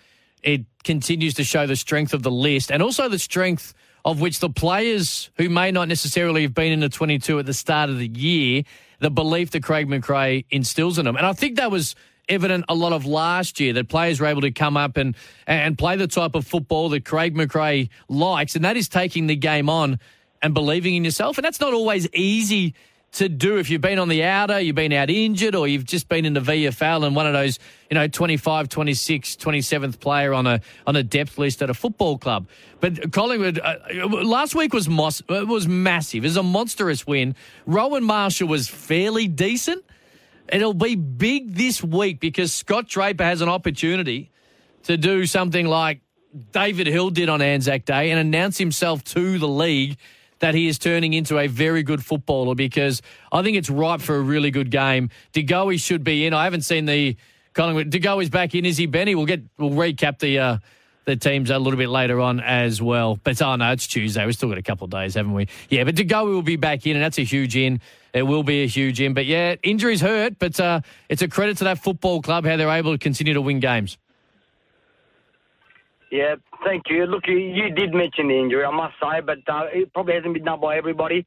it 0.42 0.64
continues 0.84 1.34
to 1.34 1.44
show 1.44 1.66
the 1.66 1.76
strength 1.76 2.14
of 2.14 2.22
the 2.22 2.30
list 2.30 2.70
and 2.70 2.82
also 2.82 3.08
the 3.08 3.18
strength 3.18 3.74
of 4.04 4.20
which 4.20 4.40
the 4.40 4.48
players 4.48 5.30
who 5.36 5.48
may 5.48 5.70
not 5.70 5.88
necessarily 5.88 6.42
have 6.42 6.54
been 6.54 6.72
in 6.72 6.80
the 6.80 6.88
22 6.88 7.40
at 7.40 7.46
the 7.46 7.52
start 7.52 7.90
of 7.90 7.98
the 7.98 8.08
year, 8.08 8.62
the 9.00 9.10
belief 9.10 9.50
that 9.50 9.62
Craig 9.62 9.88
McRae 9.88 10.44
instills 10.50 10.98
in 10.98 11.04
them. 11.04 11.16
And 11.16 11.26
I 11.26 11.32
think 11.32 11.56
that 11.56 11.70
was 11.70 11.94
evident 12.28 12.64
a 12.68 12.74
lot 12.74 12.92
of 12.92 13.06
last 13.06 13.58
year 13.58 13.72
that 13.72 13.88
players 13.88 14.20
were 14.20 14.26
able 14.26 14.42
to 14.42 14.50
come 14.50 14.76
up 14.76 14.96
and 14.96 15.16
and 15.46 15.76
play 15.76 15.96
the 15.96 16.06
type 16.06 16.34
of 16.34 16.46
football 16.46 16.88
that 16.90 17.04
Craig 17.04 17.34
McRae 17.34 17.88
likes, 18.08 18.54
and 18.54 18.64
that 18.64 18.76
is 18.76 18.88
taking 18.88 19.26
the 19.26 19.36
game 19.36 19.68
on 19.68 19.98
and 20.42 20.54
believing 20.54 20.94
in 20.94 21.04
yourself. 21.04 21.38
And 21.38 21.44
that's 21.44 21.60
not 21.60 21.72
always 21.72 22.08
easy 22.12 22.74
to 23.12 23.28
do 23.28 23.58
if 23.58 23.70
you've 23.70 23.80
been 23.80 23.98
on 23.98 24.08
the 24.08 24.22
outer, 24.24 24.60
you've 24.60 24.76
been 24.76 24.92
out 24.92 25.08
injured, 25.10 25.54
or 25.54 25.66
you've 25.66 25.84
just 25.84 26.08
been 26.08 26.24
in 26.24 26.34
the 26.34 26.40
VFL 26.40 27.06
and 27.06 27.16
one 27.16 27.26
of 27.26 27.32
those, 27.32 27.58
you 27.90 27.94
know, 27.94 28.06
25, 28.06 28.68
26, 28.68 29.36
27th 29.36 29.98
player 29.98 30.34
on 30.34 30.46
a 30.46 30.60
on 30.86 30.94
a 30.94 31.02
depth 31.02 31.38
list 31.38 31.62
at 31.62 31.70
a 31.70 31.74
football 31.74 32.18
club. 32.18 32.46
But 32.80 33.12
Collingwood 33.12 33.58
uh, 33.58 33.76
last 34.06 34.54
week 34.54 34.74
was 34.74 34.88
mos- 34.88 35.22
was 35.28 35.66
massive. 35.66 36.24
It 36.24 36.28
was 36.28 36.36
a 36.36 36.42
monstrous 36.42 37.06
win. 37.06 37.34
Rowan 37.66 38.04
Marshall 38.04 38.48
was 38.48 38.68
fairly 38.68 39.26
decent. 39.26 39.84
It'll 40.52 40.74
be 40.74 40.94
big 40.94 41.54
this 41.54 41.82
week 41.82 42.20
because 42.20 42.52
Scott 42.52 42.88
Draper 42.88 43.24
has 43.24 43.40
an 43.40 43.48
opportunity 43.48 44.30
to 44.84 44.96
do 44.96 45.26
something 45.26 45.66
like 45.66 46.00
David 46.52 46.86
Hill 46.86 47.10
did 47.10 47.28
on 47.28 47.42
Anzac 47.42 47.84
Day 47.84 48.10
and 48.10 48.20
announce 48.20 48.58
himself 48.58 49.02
to 49.04 49.38
the 49.38 49.48
league 49.48 49.98
that 50.40 50.54
he 50.54 50.68
is 50.68 50.78
turning 50.78 51.12
into 51.12 51.38
a 51.38 51.46
very 51.46 51.82
good 51.82 52.04
footballer 52.04 52.54
because 52.54 53.02
I 53.32 53.42
think 53.42 53.56
it's 53.56 53.70
ripe 53.70 54.00
for 54.00 54.16
a 54.16 54.20
really 54.20 54.50
good 54.50 54.70
game. 54.70 55.10
DeGoey 55.32 55.80
should 55.80 56.04
be 56.04 56.26
in. 56.26 56.34
I 56.34 56.44
haven't 56.44 56.62
seen 56.62 56.86
the 56.86 57.16
Collingwood. 57.54 57.90
DeGoey's 57.90 58.30
back 58.30 58.54
in. 58.54 58.64
Is 58.64 58.76
he 58.76 58.86
Benny? 58.86 59.14
We'll 59.14 59.26
get. 59.26 59.42
We'll 59.58 59.70
recap 59.70 60.18
the. 60.18 60.38
Uh, 60.38 60.58
the 61.08 61.16
teams 61.16 61.48
a 61.48 61.58
little 61.58 61.78
bit 61.78 61.88
later 61.88 62.20
on 62.20 62.38
as 62.38 62.82
well. 62.82 63.16
But 63.16 63.40
oh 63.40 63.56
no, 63.56 63.72
it's 63.72 63.86
Tuesday. 63.86 64.26
We've 64.26 64.34
still 64.34 64.50
got 64.50 64.58
a 64.58 64.62
couple 64.62 64.84
of 64.84 64.90
days, 64.90 65.14
haven't 65.14 65.32
we? 65.32 65.48
Yeah, 65.70 65.84
but 65.84 65.96
to 65.96 66.04
go, 66.04 66.26
we 66.26 66.34
will 66.34 66.42
be 66.42 66.56
back 66.56 66.86
in, 66.86 66.96
and 66.96 67.02
that's 67.02 67.18
a 67.18 67.24
huge 67.24 67.56
in. 67.56 67.80
It 68.12 68.24
will 68.24 68.42
be 68.42 68.62
a 68.62 68.66
huge 68.66 69.00
in. 69.00 69.14
But 69.14 69.24
yeah, 69.24 69.56
injuries 69.62 70.02
hurt, 70.02 70.38
but 70.38 70.60
uh, 70.60 70.82
it's 71.08 71.22
a 71.22 71.28
credit 71.28 71.56
to 71.58 71.64
that 71.64 71.78
football 71.82 72.20
club 72.20 72.44
how 72.44 72.58
they're 72.58 72.68
able 72.68 72.92
to 72.92 72.98
continue 72.98 73.32
to 73.32 73.40
win 73.40 73.58
games. 73.58 73.96
Yeah, 76.10 76.36
thank 76.64 76.84
you. 76.88 77.04
Look, 77.06 77.24
you, 77.26 77.36
you 77.36 77.70
did 77.70 77.92
mention 77.92 78.28
the 78.28 78.38
injury, 78.38 78.64
I 78.64 78.74
must 78.74 78.94
say, 79.00 79.20
but 79.24 79.38
uh, 79.46 79.66
it 79.72 79.92
probably 79.92 80.14
hasn't 80.14 80.34
been 80.34 80.44
done 80.44 80.60
by 80.60 80.76
everybody. 80.76 81.26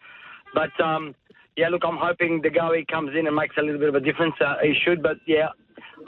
But 0.53 0.71
um, 0.83 1.15
yeah, 1.55 1.69
look, 1.69 1.83
I'm 1.85 1.97
hoping 1.97 2.41
the 2.41 2.49
Goey 2.49 2.87
comes 2.87 3.11
in 3.17 3.27
and 3.27 3.35
makes 3.35 3.55
a 3.57 3.61
little 3.61 3.79
bit 3.79 3.89
of 3.89 3.95
a 3.95 3.99
difference. 3.99 4.35
Uh, 4.43 4.55
he 4.61 4.73
should, 4.83 5.03
but 5.03 5.17
yeah, 5.27 5.49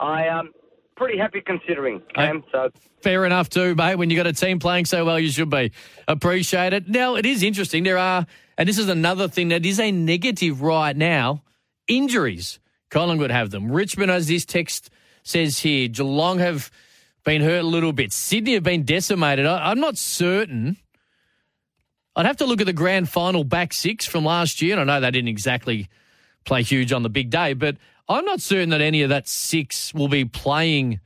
I 0.00 0.26
am 0.26 0.50
pretty 0.96 1.18
happy 1.18 1.40
considering, 1.40 2.02
Cam. 2.14 2.44
So 2.50 2.70
Fair 3.02 3.24
enough, 3.24 3.48
too, 3.48 3.74
mate. 3.74 3.96
When 3.96 4.10
you 4.10 4.18
have 4.18 4.24
got 4.24 4.30
a 4.30 4.46
team 4.46 4.58
playing 4.58 4.86
so 4.86 5.04
well, 5.04 5.18
you 5.18 5.30
should 5.30 5.50
be. 5.50 5.72
Appreciate 6.08 6.72
it. 6.72 6.88
Now, 6.88 7.16
it 7.16 7.26
is 7.26 7.42
interesting. 7.42 7.84
There 7.84 7.98
are, 7.98 8.26
and 8.58 8.68
this 8.68 8.78
is 8.78 8.88
another 8.88 9.28
thing 9.28 9.48
that 9.48 9.64
is 9.64 9.78
a 9.78 9.92
negative 9.92 10.62
right 10.62 10.96
now 10.96 11.42
injuries. 11.86 12.58
Collingwood 12.90 13.30
have 13.30 13.50
them. 13.50 13.70
Richmond, 13.70 14.10
as 14.10 14.28
this 14.28 14.44
text 14.44 14.90
says 15.22 15.58
here, 15.58 15.88
Geelong 15.88 16.38
have 16.38 16.70
been 17.24 17.42
hurt 17.42 17.64
a 17.64 17.66
little 17.66 17.92
bit. 17.92 18.12
Sydney 18.12 18.54
have 18.54 18.62
been 18.62 18.84
decimated. 18.84 19.46
I, 19.46 19.70
I'm 19.70 19.80
not 19.80 19.96
certain. 19.96 20.76
I'd 22.16 22.26
have 22.26 22.36
to 22.36 22.46
look 22.46 22.60
at 22.60 22.66
the 22.66 22.72
grand 22.72 23.08
final 23.08 23.42
back 23.44 23.72
six 23.72 24.06
from 24.06 24.24
last 24.24 24.62
year, 24.62 24.78
and 24.78 24.90
I 24.90 24.94
know 24.94 25.00
they 25.00 25.10
didn't 25.10 25.28
exactly 25.28 25.88
play 26.44 26.62
huge 26.62 26.92
on 26.92 27.02
the 27.02 27.08
big 27.08 27.30
day, 27.30 27.54
but 27.54 27.76
I'm 28.08 28.24
not 28.24 28.40
certain 28.40 28.68
that 28.70 28.80
any 28.80 29.02
of 29.02 29.08
that 29.08 29.26
six 29.26 29.92
will 29.94 30.08
be 30.08 30.24
playing 30.24 31.00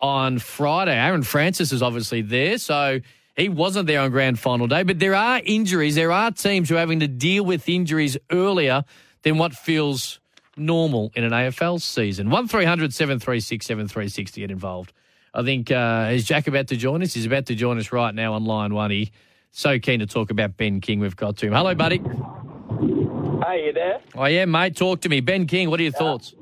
on 0.00 0.38
Friday. 0.38 0.94
Aaron 0.94 1.22
Francis 1.22 1.72
is 1.72 1.82
obviously 1.82 2.20
there, 2.20 2.58
so 2.58 3.00
he 3.36 3.48
wasn't 3.48 3.86
there 3.86 4.00
on 4.00 4.10
grand 4.10 4.38
final 4.38 4.66
day. 4.66 4.82
But 4.82 4.98
there 4.98 5.14
are 5.14 5.40
injuries. 5.44 5.94
There 5.94 6.12
are 6.12 6.30
teams 6.30 6.68
who 6.68 6.76
are 6.76 6.80
having 6.80 7.00
to 7.00 7.08
deal 7.08 7.44
with 7.44 7.68
injuries 7.68 8.16
earlier 8.30 8.84
than 9.22 9.38
what 9.38 9.54
feels 9.54 10.20
normal 10.56 11.10
in 11.14 11.24
an 11.24 11.32
AFL 11.32 11.80
season. 11.80 12.30
1300 12.30 12.92
736 12.92 13.66
736 13.66 14.32
to 14.32 14.40
get 14.40 14.50
involved. 14.50 14.92
I 15.36 15.42
think, 15.42 15.72
uh, 15.72 16.10
is 16.12 16.24
Jack 16.24 16.46
about 16.46 16.68
to 16.68 16.76
join 16.76 17.02
us? 17.02 17.12
He's 17.12 17.26
about 17.26 17.46
to 17.46 17.56
join 17.56 17.76
us 17.78 17.90
right 17.90 18.14
now 18.14 18.34
on 18.34 18.44
line 18.44 18.72
one. 18.72 18.92
He 18.92 19.10
so 19.50 19.80
keen 19.80 19.98
to 19.98 20.06
talk 20.06 20.30
about 20.30 20.56
Ben 20.56 20.80
King. 20.80 21.00
We've 21.00 21.16
got 21.16 21.36
to 21.38 21.46
him. 21.46 21.52
Hello, 21.52 21.74
buddy. 21.74 21.98
Hey, 21.98 23.66
you 23.66 23.72
there? 23.72 24.00
Oh, 24.14 24.26
yeah, 24.26 24.44
mate. 24.44 24.76
Talk 24.76 25.00
to 25.00 25.08
me. 25.08 25.20
Ben 25.20 25.48
King, 25.48 25.70
what 25.70 25.80
are 25.80 25.82
your 25.82 25.92
thoughts? 25.92 26.34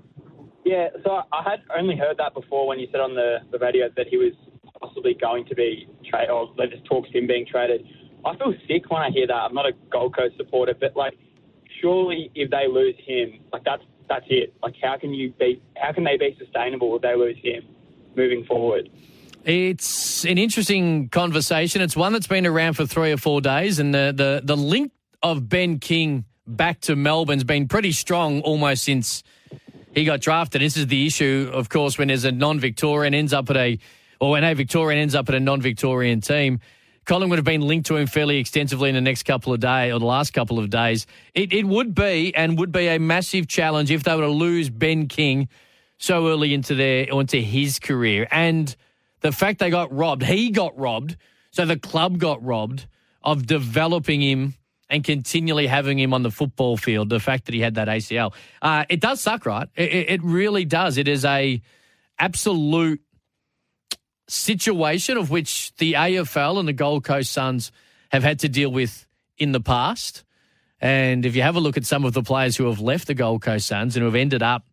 Yeah, 0.66 0.88
so 1.02 1.22
I 1.32 1.42
had 1.42 1.62
only 1.74 1.96
heard 1.96 2.18
that 2.18 2.34
before 2.34 2.66
when 2.66 2.78
you 2.78 2.86
said 2.92 3.00
on 3.00 3.14
the, 3.14 3.38
the 3.50 3.58
radio 3.58 3.88
that 3.96 4.08
he 4.08 4.18
was 4.18 4.34
possibly 4.78 5.14
going 5.14 5.46
to 5.46 5.54
be 5.54 5.88
traded, 6.08 6.30
or 6.30 6.52
there 6.58 6.66
just 6.66 6.84
talks 6.84 7.08
of 7.08 7.14
him 7.14 7.26
being 7.26 7.46
traded. 7.46 7.86
I 8.26 8.36
feel 8.36 8.54
sick 8.68 8.90
when 8.90 9.00
I 9.00 9.10
hear 9.10 9.26
that. 9.26 9.34
I'm 9.34 9.54
not 9.54 9.66
a 9.66 9.72
Gold 9.90 10.14
Coast 10.14 10.36
supporter, 10.36 10.74
but 10.78 10.94
like, 10.94 11.14
surely 11.80 12.30
if 12.34 12.50
they 12.50 12.68
lose 12.68 12.94
him, 13.04 13.40
like 13.52 13.64
that's 13.64 13.82
that's 14.08 14.26
it. 14.28 14.54
Like, 14.62 14.74
how 14.82 14.98
can 14.98 15.14
you 15.14 15.32
be? 15.32 15.62
How 15.76 15.92
can 15.92 16.04
they 16.04 16.16
be 16.16 16.36
sustainable 16.38 16.94
if 16.96 17.02
they 17.02 17.16
lose 17.16 17.38
him 17.42 17.64
moving 18.16 18.44
forward? 18.44 18.88
It's 19.44 20.24
an 20.24 20.38
interesting 20.38 21.08
conversation. 21.08 21.82
It's 21.82 21.96
one 21.96 22.12
that's 22.12 22.28
been 22.28 22.46
around 22.46 22.74
for 22.74 22.86
three 22.86 23.12
or 23.12 23.16
four 23.16 23.40
days, 23.40 23.78
and 23.78 23.92
the 23.92 24.12
the, 24.14 24.40
the 24.44 24.56
link 24.56 24.92
of 25.22 25.48
Ben 25.48 25.78
King 25.78 26.24
back 26.46 26.80
to 26.82 26.96
Melbourne's 26.96 27.44
been 27.44 27.68
pretty 27.68 27.92
strong 27.92 28.40
almost 28.42 28.84
since 28.84 29.22
he 29.94 30.04
got 30.04 30.20
drafted. 30.20 30.60
This 30.60 30.76
is 30.76 30.86
the 30.86 31.06
issue, 31.06 31.50
of 31.52 31.68
course, 31.68 31.98
when 31.98 32.08
there's 32.08 32.24
a 32.24 32.32
non-Victorian 32.32 33.14
ends 33.14 33.32
up 33.32 33.50
at 33.50 33.56
a, 33.56 33.78
or 34.20 34.30
when 34.30 34.44
a 34.44 34.54
Victorian 34.54 35.00
ends 35.00 35.14
up 35.14 35.28
at 35.28 35.34
a 35.34 35.40
non-Victorian 35.40 36.20
team. 36.20 36.60
Collingwood 37.04 37.38
have 37.38 37.44
been 37.44 37.62
linked 37.62 37.86
to 37.88 37.96
him 37.96 38.06
fairly 38.06 38.38
extensively 38.38 38.88
in 38.88 38.94
the 38.94 39.00
next 39.00 39.24
couple 39.24 39.52
of 39.52 39.60
days, 39.60 39.92
or 39.92 39.98
the 39.98 40.06
last 40.06 40.32
couple 40.32 40.58
of 40.58 40.70
days. 40.70 41.06
It, 41.34 41.52
it 41.52 41.66
would 41.66 41.94
be, 41.94 42.34
and 42.34 42.58
would 42.58 42.72
be 42.72 42.86
a 42.86 42.98
massive 42.98 43.48
challenge 43.48 43.90
if 43.90 44.04
they 44.04 44.14
were 44.14 44.22
to 44.22 44.28
lose 44.28 44.70
Ben 44.70 45.08
King 45.08 45.48
so 46.02 46.26
early 46.26 46.52
into 46.52 46.74
their, 46.74 47.04
into 47.04 47.36
his 47.36 47.78
career. 47.78 48.26
And 48.32 48.74
the 49.20 49.30
fact 49.30 49.60
they 49.60 49.70
got 49.70 49.94
robbed, 49.94 50.24
he 50.24 50.50
got 50.50 50.76
robbed, 50.76 51.16
so 51.52 51.64
the 51.64 51.78
club 51.78 52.18
got 52.18 52.44
robbed 52.44 52.86
of 53.22 53.46
developing 53.46 54.20
him 54.20 54.54
and 54.90 55.04
continually 55.04 55.68
having 55.68 56.00
him 56.00 56.12
on 56.12 56.24
the 56.24 56.30
football 56.30 56.76
field. 56.76 57.08
The 57.08 57.20
fact 57.20 57.44
that 57.44 57.54
he 57.54 57.60
had 57.60 57.76
that 57.76 57.86
ACL, 57.86 58.34
uh, 58.60 58.84
it 58.88 59.00
does 59.00 59.20
suck, 59.20 59.46
right? 59.46 59.68
It, 59.76 60.10
it 60.10 60.22
really 60.24 60.64
does. 60.64 60.98
It 60.98 61.06
is 61.06 61.24
a 61.24 61.62
absolute 62.18 63.00
situation 64.28 65.16
of 65.16 65.30
which 65.30 65.72
the 65.76 65.92
AFL 65.92 66.58
and 66.58 66.66
the 66.66 66.72
Gold 66.72 67.04
Coast 67.04 67.32
Suns 67.32 67.70
have 68.10 68.24
had 68.24 68.40
to 68.40 68.48
deal 68.48 68.72
with 68.72 69.06
in 69.38 69.52
the 69.52 69.60
past. 69.60 70.24
And 70.80 71.24
if 71.24 71.36
you 71.36 71.42
have 71.42 71.54
a 71.54 71.60
look 71.60 71.76
at 71.76 71.86
some 71.86 72.04
of 72.04 72.12
the 72.12 72.24
players 72.24 72.56
who 72.56 72.66
have 72.66 72.80
left 72.80 73.06
the 73.06 73.14
Gold 73.14 73.42
Coast 73.42 73.68
Suns 73.68 73.94
and 73.94 74.02
who 74.02 74.06
have 74.06 74.16
ended 74.16 74.42
up, 74.42 74.66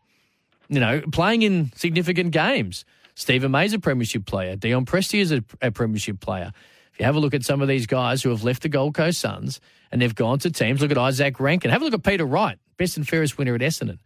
you 0.69 0.79
know, 0.79 1.01
playing 1.11 1.41
in 1.41 1.71
significant 1.75 2.31
games. 2.31 2.85
Steven 3.15 3.51
May's 3.51 3.73
a 3.73 3.79
premiership 3.79 4.25
player. 4.25 4.55
Dion 4.55 4.85
Prestia 4.85 5.19
is 5.19 5.31
a, 5.31 5.43
a 5.61 5.71
premiership 5.71 6.19
player. 6.19 6.51
If 6.93 6.99
you 6.99 7.05
have 7.05 7.15
a 7.15 7.19
look 7.19 7.33
at 7.33 7.43
some 7.43 7.61
of 7.61 7.67
these 7.67 7.85
guys 7.85 8.23
who 8.23 8.29
have 8.29 8.43
left 8.43 8.61
the 8.61 8.69
Gold 8.69 8.93
Coast 8.93 9.19
Suns 9.19 9.59
and 9.91 10.01
they've 10.01 10.15
gone 10.15 10.39
to 10.39 10.51
teams, 10.51 10.81
look 10.81 10.91
at 10.91 10.97
Izak 10.97 11.39
Rankine. 11.39 11.71
Have 11.71 11.81
a 11.81 11.85
look 11.85 11.93
at 11.93 12.03
Peter 12.03 12.25
Wright, 12.25 12.57
best 12.77 12.95
and 12.95 13.07
fairest 13.07 13.37
winner 13.37 13.55
at 13.55 13.61
Essendon. 13.61 13.99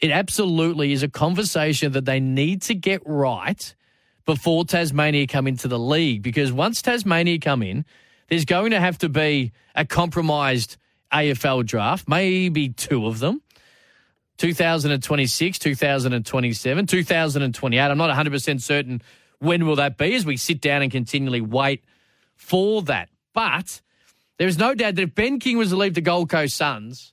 It 0.00 0.10
absolutely 0.10 0.92
is 0.92 1.02
a 1.02 1.08
conversation 1.08 1.92
that 1.92 2.04
they 2.04 2.20
need 2.20 2.62
to 2.62 2.74
get 2.74 3.02
right 3.04 3.74
before 4.24 4.64
Tasmania 4.64 5.26
come 5.26 5.46
into 5.46 5.68
the 5.68 5.78
league 5.78 6.22
because 6.22 6.52
once 6.52 6.80
Tasmania 6.82 7.38
come 7.40 7.62
in, 7.62 7.84
there's 8.28 8.44
going 8.44 8.70
to 8.70 8.80
have 8.80 8.98
to 8.98 9.08
be 9.08 9.52
a 9.74 9.84
compromised 9.84 10.76
AFL 11.12 11.64
draft, 11.66 12.08
maybe 12.08 12.68
two 12.68 13.06
of 13.06 13.18
them. 13.18 13.42
2026, 14.38 15.58
2027, 15.58 16.86
2028. 16.86 17.80
I'm 17.80 17.98
not 17.98 18.10
100% 18.16 18.62
certain 18.62 19.02
when 19.40 19.66
will 19.66 19.76
that 19.76 19.96
be 19.96 20.14
as 20.14 20.24
we 20.24 20.36
sit 20.36 20.60
down 20.60 20.82
and 20.82 20.90
continually 20.90 21.40
wait 21.40 21.84
for 22.34 22.82
that. 22.82 23.08
But 23.34 23.80
there 24.38 24.48
is 24.48 24.58
no 24.58 24.74
doubt 24.74 24.94
that 24.96 25.02
if 25.02 25.14
Ben 25.14 25.38
King 25.38 25.58
was 25.58 25.70
to 25.70 25.76
leave 25.76 25.94
the 25.94 26.00
Gold 26.00 26.30
Coast 26.30 26.56
Suns, 26.56 27.12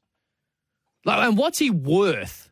and 1.06 1.38
what's 1.38 1.60
he 1.60 1.70
worth? 1.70 2.50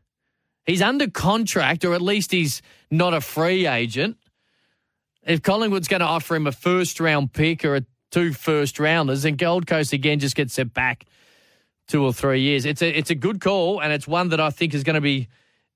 He's 0.66 0.82
under 0.82 1.10
contract, 1.10 1.84
or 1.84 1.94
at 1.94 2.02
least 2.02 2.32
he's 2.32 2.62
not 2.92 3.14
a 3.14 3.22
free 3.22 3.68
agent. 3.68 4.18
If 5.24 5.42
Collingwood's 5.42 5.88
going 5.88 6.02
to 6.02 6.06
offer 6.06 6.36
him 6.36 6.48
a 6.48 6.52
first 6.52 7.00
round 7.00 7.34
pick 7.34 7.66
or 7.66 7.76
a 7.76 7.86
two 8.12 8.34
first 8.34 8.80
rounders, 8.80 9.24
then 9.24 9.36
Gold 9.36 9.68
Coast 9.68 9.94
again 9.94 10.20
just 10.20 10.36
gets 10.36 10.54
set 10.54 10.74
back 10.74 11.06
two 11.88 12.04
or 12.04 12.14
three 12.14 12.42
years. 12.42 12.66
It's 12.66 12.82
a 12.82 12.90
it's 12.90 13.10
a 13.10 13.16
good 13.16 13.42
call, 13.42 13.82
and 13.82 13.92
it's 13.94 14.08
one 14.08 14.30
that 14.30 14.40
I 14.40 14.50
think 14.50 14.74
is 14.74 14.84
going 14.84 14.96
to 14.96 15.02
be 15.02 15.28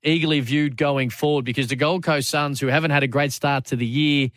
eagerly 0.02 0.40
viewed 0.40 0.76
going 0.76 1.10
forward 1.10 1.44
because 1.44 1.68
the 1.68 1.76
Gold 1.76 2.02
Coast 2.02 2.30
Suns, 2.30 2.60
who 2.60 2.68
haven't 2.68 2.90
had 2.90 3.02
a 3.02 3.08
great 3.08 3.32
start 3.32 3.66
to 3.66 3.76
the 3.76 3.86
year, 3.86 4.30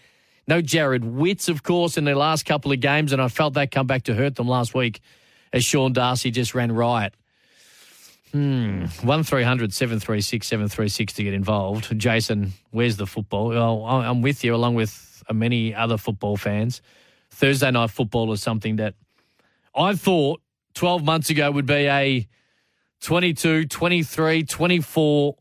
no 0.47 0.61
Jarrod 0.61 1.03
Witts, 1.03 1.49
of 1.49 1.63
course, 1.63 1.97
in 1.97 2.03
their 2.03 2.15
last 2.15 2.45
couple 2.45 2.71
of 2.71 2.79
games, 2.79 3.13
and 3.13 3.21
I 3.21 3.27
felt 3.27 3.53
that 3.53 3.71
come 3.71 3.87
back 3.87 4.03
to 4.03 4.15
hurt 4.15 4.35
them 4.35 4.47
last 4.47 4.73
week 4.73 5.01
as 5.53 5.63
Sean 5.63 5.93
Darcy 5.93 6.31
just 6.31 6.55
ran 6.55 6.71
riot. 6.71 7.13
Hmm. 8.31 8.85
1300 9.03 9.73
736 9.73 10.47
736 10.47 11.13
to 11.13 11.23
get 11.23 11.33
involved. 11.33 11.97
Jason, 11.99 12.53
where's 12.71 12.95
the 12.95 13.05
football? 13.05 13.49
Well, 13.49 13.85
I'm 13.85 14.21
with 14.21 14.43
you, 14.43 14.55
along 14.55 14.75
with 14.75 15.23
many 15.31 15.75
other 15.75 15.97
football 15.97 16.37
fans. 16.37 16.81
Thursday 17.29 17.71
night 17.71 17.89
football 17.89 18.31
is 18.31 18.41
something 18.41 18.77
that 18.77 18.95
I 19.75 19.95
thought 19.95 20.41
12 20.73 21.03
months 21.03 21.29
ago 21.29 21.51
would 21.51 21.65
be 21.65 21.87
a 21.87 22.27
22, 23.01 23.65
23, 23.65 24.43
24 24.43 25.35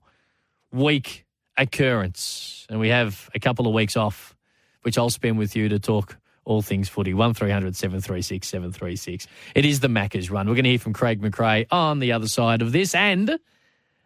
week 0.73 1.27
occurrence. 1.57 2.67
And 2.71 2.81
we 2.81 2.89
have 2.89 3.29
a 3.35 3.41
couple 3.41 3.67
of 3.67 3.75
weeks 3.75 3.97
off, 3.97 4.35
which 4.83 4.97
I'll 4.97 5.11
spend 5.11 5.39
with 5.39 5.55
you 5.55 5.69
to 5.69 5.79
talk 5.79 6.17
all 6.45 6.63
things 6.63 6.89
footy. 6.89 7.15
1300 7.15 7.77
736 7.77 8.49
736. 8.49 9.27
It 9.55 9.65
is 9.65 9.81
the 9.81 9.89
Macca's 9.89 10.31
run. 10.31 10.49
We're 10.49 10.55
going 10.55 10.65
to 10.65 10.71
hear 10.71 10.79
from 10.79 10.95
Craig 10.95 11.21
McRae 11.21 11.67
on 11.71 11.99
the 11.99 12.13
other 12.13 12.29
side 12.29 12.63
of 12.63 12.73
this. 12.73 12.95
And 12.95 13.31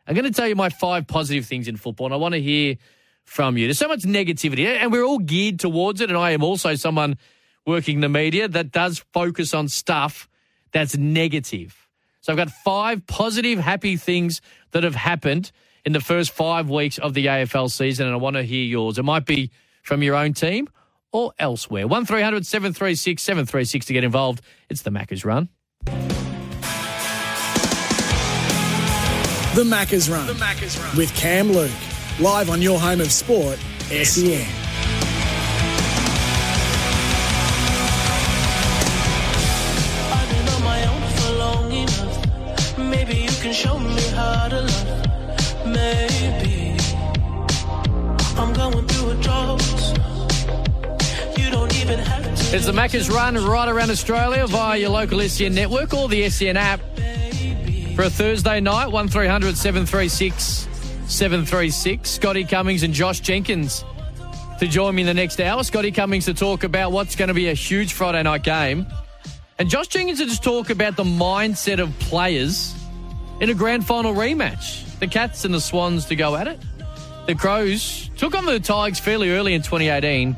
I'm 0.07 0.15
going 0.15 0.25
to 0.25 0.33
tell 0.33 0.49
you 0.49 0.57
my 0.57 0.69
five 0.69 1.07
positive 1.07 1.47
things 1.47 1.69
in 1.69 1.77
football. 1.77 2.09
And 2.09 2.15
I 2.15 2.19
want 2.19 2.35
to 2.35 2.43
hear 2.43 2.77
from 3.25 3.57
you. 3.57 3.67
There's 3.67 3.79
so 3.79 3.89
much 3.89 4.03
negativity, 4.03 4.67
and 4.67 4.93
we're 4.93 5.05
all 5.05 5.19
geared 5.19 5.59
towards 5.59 6.01
it. 6.01 6.11
And 6.11 6.19
I 6.19 6.33
am 6.33 6.43
also 6.43 6.75
someone 6.75 7.17
working 7.67 8.01
the 8.01 8.09
media 8.09 8.47
that 8.49 8.71
does 8.71 9.05
focus 9.13 9.55
on 9.55 9.69
stuff 9.69 10.29
that's 10.75 10.99
negative. 10.99 11.75
So 12.21 12.33
I've 12.33 12.37
got 12.37 12.51
five 12.51 13.07
positive, 13.07 13.59
happy 13.59 13.97
things 13.97 14.43
that 14.73 14.83
have 14.83 14.97
happened 14.97 15.53
in 15.85 15.93
the 15.93 16.01
first 16.01 16.33
five 16.33 16.69
weeks 16.69 16.99
of 16.99 17.15
the 17.15 17.27
AFL 17.27 17.71
season, 17.71 18.07
and 18.07 18.15
I 18.15 18.19
want 18.19 18.37
to 18.37 18.43
hear 18.43 18.65
yours. 18.65 18.99
It 18.99 19.05
might 19.05 19.25
be 19.25 19.51
from 19.83 20.03
your 20.03 20.17
own 20.17 20.35
team 20.35 20.69
or 21.13 21.33
elsewhere. 21.39 21.87
1300 21.87 22.45
736 22.45 23.23
736 23.23 23.87
to 23.87 23.93
get 23.93 24.05
involved. 24.05 24.43
It's 24.69 24.83
the 24.83 24.91
Macca's 24.91 25.25
Run. 25.25 25.49
The 29.55 29.63
Macca's 29.63 30.11
Run. 30.11 30.27
The 30.27 30.33
Macca's 30.33 30.77
Run. 30.79 30.97
With 30.97 31.15
Cam 31.15 31.53
Luke. 31.53 31.71
Live 32.19 32.51
on 32.51 32.61
your 32.61 32.81
home 32.81 33.01
of 33.01 33.13
sport, 33.13 33.59
SEN. 33.89 34.64
show 43.55 43.79
me 43.79 44.03
how 44.09 44.49
to 44.49 44.63
love. 44.63 45.67
Maybe 45.67 46.77
I'm 48.37 48.53
going 48.53 48.85
through 48.89 49.11
a 49.11 49.15
drought. 49.23 49.63
You 51.39 51.51
don't 51.53 51.73
even 51.77 52.01
have 52.01 52.25
to. 52.25 52.57
It's 52.57 52.67
the 52.67 52.73
Macca's 52.73 53.09
Run 53.09 53.37
right 53.37 53.69
around 53.69 53.91
Australia 53.91 54.49
via 54.49 54.81
your 54.81 54.91
local 54.91 55.21
SEN 55.21 55.55
network 55.55 55.95
or 55.95 56.09
the 56.09 56.29
SEN 56.31 56.57
app 56.57 56.81
for 57.95 58.03
a 58.03 58.11
Thursday 58.11 58.59
night, 58.59 58.89
1300 58.89 59.57
736 59.57 60.69
736. 61.07 62.11
Scotty 62.11 62.43
Cummings 62.43 62.83
and 62.83 62.93
Josh 62.93 63.21
Jenkins 63.21 63.85
to 64.59 64.67
join 64.67 64.97
me 64.97 65.03
in 65.03 65.07
the 65.07 65.15
next 65.15 65.41
hour. 65.41 65.63
Scotty 65.63 65.93
Cummings 65.93 66.25
to 66.25 66.35
talk 66.35 66.65
about 66.65 66.91
what's 66.91 67.15
going 67.15 67.29
to 67.29 67.35
be 67.35 67.51
a 67.51 67.55
huge 67.55 67.93
Friday 67.93 68.25
night 68.25 68.43
game. 68.43 68.85
And 69.61 69.71
Josh 69.71 69.87
Jenkins 69.87 70.19
to 70.19 70.27
just 70.27 70.43
talk 70.43 70.71
about 70.71 70.97
the 70.97 71.05
mindset 71.05 71.79
of 71.79 71.97
players 72.01 72.75
in 73.41 73.51
a 73.51 73.55
grand 73.55 73.87
final 73.87 74.15
rematch. 74.15 74.99
The 74.99 75.07
Cats 75.07 75.45
and 75.45 75.53
the 75.53 75.61
Swans 75.61 76.07
to 76.07 76.17
go 76.17 76.37
at 76.37 76.49
it. 76.49 76.59
The 77.27 77.35
Crows 77.35 78.11
took 78.17 78.35
on 78.35 78.45
the 78.45 78.61
Tigers 78.61 78.99
fairly 78.99 79.31
early 79.31 79.55
in 79.55 79.63
2018. 79.63 80.37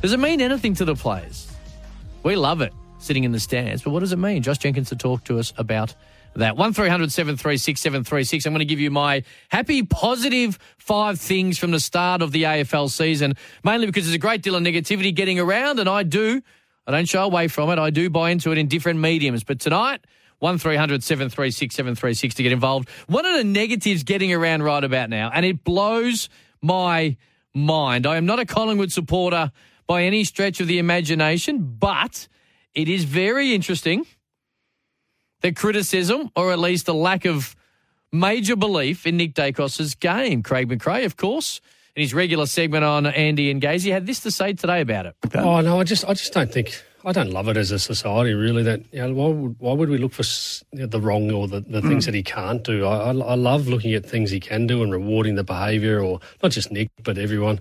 Does 0.00 0.12
it 0.12 0.20
mean 0.20 0.40
anything 0.40 0.74
to 0.74 0.84
the 0.84 0.94
players? 0.94 1.50
We 2.22 2.36
love 2.36 2.60
it 2.60 2.72
sitting 2.98 3.24
in 3.24 3.32
the 3.32 3.40
stands, 3.40 3.82
but 3.82 3.90
what 3.90 4.00
does 4.00 4.12
it 4.12 4.18
mean? 4.18 4.42
Josh 4.42 4.58
Jenkins 4.58 4.88
to 4.90 4.96
talk 4.96 5.24
to 5.24 5.38
us 5.38 5.52
about 5.56 5.94
that. 6.34 6.56
1300 6.56 7.12
736 7.12 7.80
736. 7.80 8.46
I'm 8.46 8.52
going 8.52 8.60
to 8.60 8.64
give 8.64 8.80
you 8.80 8.90
my 8.90 9.22
happy, 9.48 9.82
positive 9.82 10.58
five 10.78 11.20
things 11.20 11.58
from 11.58 11.70
the 11.70 11.80
start 11.80 12.22
of 12.22 12.32
the 12.32 12.44
AFL 12.44 12.90
season, 12.90 13.34
mainly 13.64 13.86
because 13.86 14.04
there's 14.04 14.14
a 14.14 14.18
great 14.18 14.42
deal 14.42 14.54
of 14.54 14.62
negativity 14.62 15.14
getting 15.14 15.38
around, 15.38 15.78
and 15.78 15.88
I 15.88 16.02
do, 16.02 16.42
I 16.86 16.92
don't 16.92 17.08
shy 17.08 17.22
away 17.22 17.48
from 17.48 17.70
it. 17.70 17.78
I 17.78 17.90
do 17.90 18.08
buy 18.08 18.30
into 18.30 18.52
it 18.52 18.58
in 18.58 18.68
different 18.68 19.00
mediums. 19.00 19.44
But 19.44 19.60
tonight, 19.60 20.04
1300 20.42 21.04
736 21.04 21.72
736 21.72 22.34
to 22.34 22.42
get 22.42 22.50
involved. 22.50 22.88
One 23.06 23.24
of 23.24 23.36
the 23.36 23.44
negatives 23.44 24.02
getting 24.02 24.32
around 24.32 24.64
right 24.64 24.82
about 24.82 25.08
now, 25.08 25.30
and 25.32 25.46
it 25.46 25.62
blows 25.62 26.28
my 26.60 27.16
mind. 27.54 28.06
I 28.06 28.16
am 28.16 28.26
not 28.26 28.40
a 28.40 28.44
Collingwood 28.44 28.90
supporter 28.90 29.52
by 29.86 30.02
any 30.02 30.24
stretch 30.24 30.60
of 30.60 30.66
the 30.66 30.80
imagination, 30.80 31.76
but 31.78 32.26
it 32.74 32.88
is 32.88 33.04
very 33.04 33.54
interesting 33.54 34.04
the 35.42 35.52
criticism, 35.52 36.30
or 36.34 36.52
at 36.52 36.58
least 36.58 36.86
the 36.86 36.94
lack 36.94 37.24
of 37.24 37.54
major 38.12 38.56
belief 38.56 39.06
in 39.06 39.16
Nick 39.16 39.34
Daicos's 39.34 39.94
game. 39.94 40.42
Craig 40.42 40.68
McRae, 40.68 41.04
of 41.04 41.16
course, 41.16 41.60
in 41.94 42.02
his 42.02 42.14
regular 42.14 42.46
segment 42.46 42.84
on 42.84 43.06
Andy 43.06 43.50
and 43.50 43.60
Gazy, 43.60 43.92
had 43.92 44.06
this 44.06 44.20
to 44.20 44.30
say 44.30 44.54
today 44.54 44.80
about 44.80 45.06
it. 45.06 45.16
Oh 45.34 45.60
no, 45.60 45.78
I 45.78 45.84
just 45.84 46.04
I 46.04 46.14
just 46.14 46.32
don't 46.32 46.50
think 46.50 46.82
I 47.04 47.12
don't 47.12 47.30
love 47.30 47.48
it 47.48 47.56
as 47.56 47.70
a 47.70 47.78
society 47.78 48.32
really. 48.34 48.62
That 48.62 48.82
you 48.92 49.00
know, 49.00 49.12
why 49.12 49.28
would 49.28 49.56
why 49.58 49.72
would 49.72 49.88
we 49.88 49.98
look 49.98 50.12
for 50.12 50.22
the 50.72 51.00
wrong 51.00 51.30
or 51.30 51.48
the, 51.48 51.60
the 51.60 51.82
things 51.82 52.06
that 52.06 52.14
he 52.14 52.22
can't 52.22 52.62
do? 52.62 52.84
I, 52.86 53.10
I, 53.10 53.10
I 53.10 53.34
love 53.34 53.66
looking 53.68 53.92
at 53.94 54.06
things 54.06 54.30
he 54.30 54.40
can 54.40 54.66
do 54.66 54.82
and 54.82 54.92
rewarding 54.92 55.34
the 55.34 55.44
behaviour, 55.44 56.00
or 56.00 56.20
not 56.42 56.52
just 56.52 56.70
Nick 56.70 56.90
but 57.02 57.18
everyone. 57.18 57.60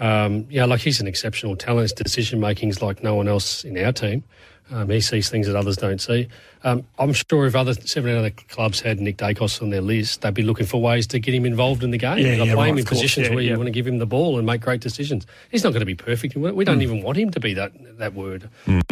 Um, 0.00 0.46
yeah, 0.48 0.64
like 0.64 0.80
he's 0.80 1.00
an 1.00 1.06
exceptional 1.06 1.56
talent. 1.56 1.82
His 1.82 1.92
decision 1.92 2.40
making 2.40 2.70
is 2.70 2.82
like 2.82 3.02
no 3.02 3.14
one 3.14 3.28
else 3.28 3.64
in 3.64 3.76
our 3.78 3.92
team. 3.92 4.24
Um, 4.72 4.88
he 4.88 5.00
sees 5.00 5.28
things 5.28 5.46
that 5.46 5.56
others 5.56 5.76
don't 5.76 6.00
see. 6.00 6.28
Um, 6.62 6.84
I'm 6.98 7.12
sure 7.12 7.46
if 7.46 7.56
other 7.56 7.74
seven 7.74 8.16
other 8.16 8.30
clubs 8.30 8.80
had 8.80 9.00
Nick 9.00 9.16
Daicos 9.16 9.60
on 9.62 9.70
their 9.70 9.80
list, 9.80 10.20
they'd 10.20 10.34
be 10.34 10.42
looking 10.42 10.66
for 10.66 10.80
ways 10.80 11.06
to 11.08 11.18
get 11.18 11.34
him 11.34 11.44
involved 11.44 11.82
in 11.82 11.90
the 11.90 11.98
game. 11.98 12.18
Yeah, 12.18 12.36
like 12.36 12.46
yeah, 12.48 12.54
play 12.54 12.64
right, 12.64 12.68
him 12.70 12.78
in 12.78 12.84
positions 12.84 13.28
Yeah, 13.28 13.34
where 13.34 13.42
you 13.42 13.56
want 13.56 13.66
to 13.66 13.72
give 13.72 13.86
him 13.86 13.98
the 13.98 14.06
ball 14.06 14.36
and 14.38 14.46
make 14.46 14.60
great 14.60 14.80
decisions. 14.80 15.26
He's 15.50 15.64
not 15.64 15.70
going 15.70 15.80
to 15.80 15.86
be 15.86 15.94
perfect. 15.94 16.36
We 16.36 16.52
we 16.52 16.64
don't 16.64 16.76
Hmm. 16.76 16.82
even 16.82 17.02
want 17.02 17.18
him 17.18 17.30
to 17.30 17.40
be 17.40 17.54
that 17.54 17.72
that 17.98 18.14
word. 18.14 18.48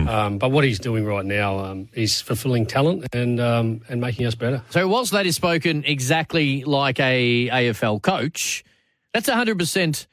Um, 0.06 0.38
but 0.38 0.50
what 0.50 0.64
he's 0.64 0.78
doing 0.78 1.04
right 1.04 1.24
now, 1.24 1.58
um, 1.58 1.88
he's 1.94 2.20
fulfilling 2.20 2.66
talent 2.66 3.06
and 3.12 3.38
um, 3.38 3.82
and 3.88 4.00
making 4.00 4.26
us 4.26 4.34
better. 4.34 4.62
So, 4.70 4.88
whilst 4.88 5.12
that 5.12 5.26
is 5.26 5.36
spoken 5.36 5.84
exactly 5.84 6.64
like 6.64 6.98
a 6.98 7.48
AFL 7.50 8.00
coach, 8.02 8.64
that's 9.12 9.28
100% 9.28 10.06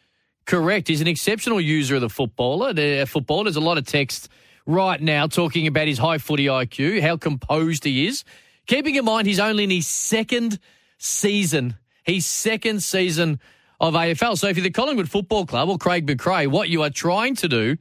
correct. 0.46 0.88
He's 0.90 1.02
an 1.02 1.08
exceptional 1.08 1.60
user 1.60 1.96
of 1.96 2.02
the 2.02 2.10
footballer. 2.10 2.74
The 2.74 3.06
football, 3.08 3.46
there's 3.46 3.56
a 3.56 3.62
lot 3.62 3.78
of 3.78 3.86
text 3.86 4.30
right 4.66 5.02
now 5.02 5.28
talking 5.28 5.68
about 5.68 5.88
his 5.88 5.98
high 5.98 6.18
footy 6.18 6.46
IQ, 6.46 7.02
how 7.02 7.18
composed 7.18 7.84
he 7.84 8.08
is. 8.08 8.24
Keeping 8.68 8.96
in 8.96 9.06
mind 9.06 9.28
he's 9.28 9.40
only 9.40 9.64
in 9.64 9.70
his 9.70 9.88
second 9.88 10.60
season, 10.98 11.76
his 12.04 12.26
second 12.26 12.82
season 12.82 13.40
of 13.80 13.94
AFL. 13.94 14.38
So 14.38 14.48
if 14.48 14.58
you're 14.58 14.64
the 14.64 14.72
Collingwood 14.72 15.10
Football 15.10 15.46
Club 15.46 15.70
or 15.70 15.78
Craig 15.78 16.08
McRae, 16.08 16.48
what 16.48 16.70
you 16.70 16.84
are 16.84 16.90
trying 16.90 17.36
to 17.36 17.48
do 17.48 17.78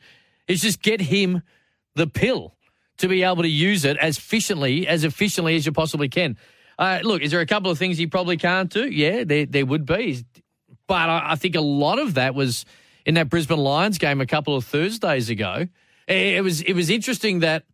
is 0.47 0.61
just 0.61 0.83
get 0.83 1.01
him 1.01 1.43
the 1.95 2.07
pill 2.07 2.55
to 2.99 3.09
be 3.09 3.23
able 3.23 3.43
to 3.43 3.49
use 3.49 3.85
it 3.85 3.97
as 3.97 4.19
efficiently 4.19 4.87
as 4.87 5.05
efficiently 5.05 5.57
as 5.57 5.67
you 5.67 5.73
possibly 5.73 6.09
can. 6.09 6.37
Uh, 6.79 7.01
look, 7.03 7.23
is 7.23 7.31
there 7.31 7.41
a 7.41 7.47
couple 7.47 7.71
of 7.71 7.79
things 7.79 7.97
he 7.97 8.07
probably 8.07 8.37
can't 8.37 8.71
do? 8.71 8.89
Yeah, 8.89 9.25
there 9.25 9.47
there 9.47 9.67
would 9.67 9.87
be, 9.87 10.25
but 10.87 11.09
I, 11.09 11.33
I 11.33 11.35
think 11.37 11.55
a 11.55 11.61
lot 11.61 11.99
of 11.99 12.15
that 12.15 12.35
was 12.35 12.65
in 13.07 13.15
that 13.15 13.29
Brisbane 13.29 13.59
Lions 13.59 13.99
game 13.99 14.21
a 14.21 14.27
couple 14.27 14.57
of 14.57 14.65
Thursdays 14.65 15.31
ago. 15.31 15.69
It, 16.07 16.43
was 16.43 16.61
it 16.61 16.75
was 16.75 16.91
interesting 16.91 17.41
that 17.41 17.65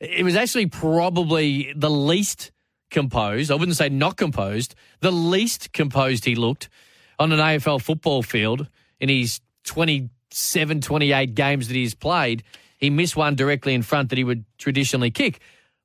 it 0.00 0.24
was 0.24 0.36
actually 0.36 0.66
probably 0.66 1.72
the 1.74 1.90
least 1.90 2.52
composed. 2.90 3.50
I 3.50 3.54
wouldn't 3.54 3.76
say 3.76 3.88
not 3.88 4.16
composed. 4.16 4.74
The 5.00 5.10
least 5.10 5.72
composed 5.72 6.24
he 6.24 6.34
looked 6.34 6.68
on 7.18 7.32
an 7.32 7.38
AFL 7.38 7.80
football 7.80 8.22
field 8.22 8.68
in 9.00 9.08
his 9.08 9.40
27, 9.64 10.80
28 10.80 11.34
games 11.34 11.68
that 11.68 11.74
he's 11.74 11.94
played. 11.94 12.42
He 12.78 12.90
missed 12.90 13.16
one 13.16 13.34
directly 13.34 13.74
in 13.74 13.82
front 13.82 14.10
that 14.10 14.18
he 14.18 14.24
would 14.24 14.44
traditionally 14.58 15.10
kick. 15.10 15.40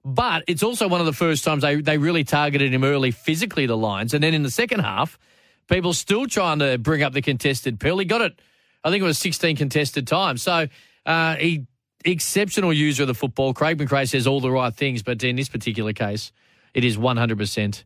But 0.06 0.44
it's 0.48 0.64
also 0.64 0.88
one 0.88 1.00
of 1.00 1.06
the 1.06 1.14
first 1.14 1.44
times 1.44 1.62
they, 1.62 1.82
they 1.82 1.98
really 1.98 2.24
targeted 2.24 2.74
him 2.74 2.84
early 2.84 3.12
physically, 3.12 3.66
the 3.66 3.78
Lions. 3.78 4.14
And 4.14 4.24
then 4.24 4.34
in 4.34 4.44
the 4.44 4.52
second 4.52 4.80
half, 4.80 5.20
people 5.68 5.94
still 5.94 6.26
trying 6.26 6.60
to 6.60 6.78
bring 6.78 7.04
up 7.04 7.14
the 7.14 7.22
contested 7.22 7.80
pill. 7.80 7.98
He 7.98 8.06
got 8.06 8.22
it, 8.22 8.40
I 8.84 8.90
think 8.90 9.02
it 9.02 9.06
was 9.06 9.18
16 9.18 9.56
contested 9.56 10.08
times. 10.08 10.42
So 10.42 10.68
uh, 11.06 11.36
he 11.36 11.68
exceptional 12.06 12.74
user 12.74 13.04
of 13.04 13.08
the 13.08 13.14
football. 13.14 13.54
Craig 13.54 13.78
McRae 13.78 14.08
says 14.08 14.28
all 14.28 14.42
the 14.42 14.52
right 14.52 14.74
things, 14.74 15.04
but 15.04 15.24
in 15.24 15.36
this 15.36 15.50
particular 15.50 15.94
case, 15.94 16.32
it 16.74 16.84
is 16.84 16.98
100% 16.98 17.84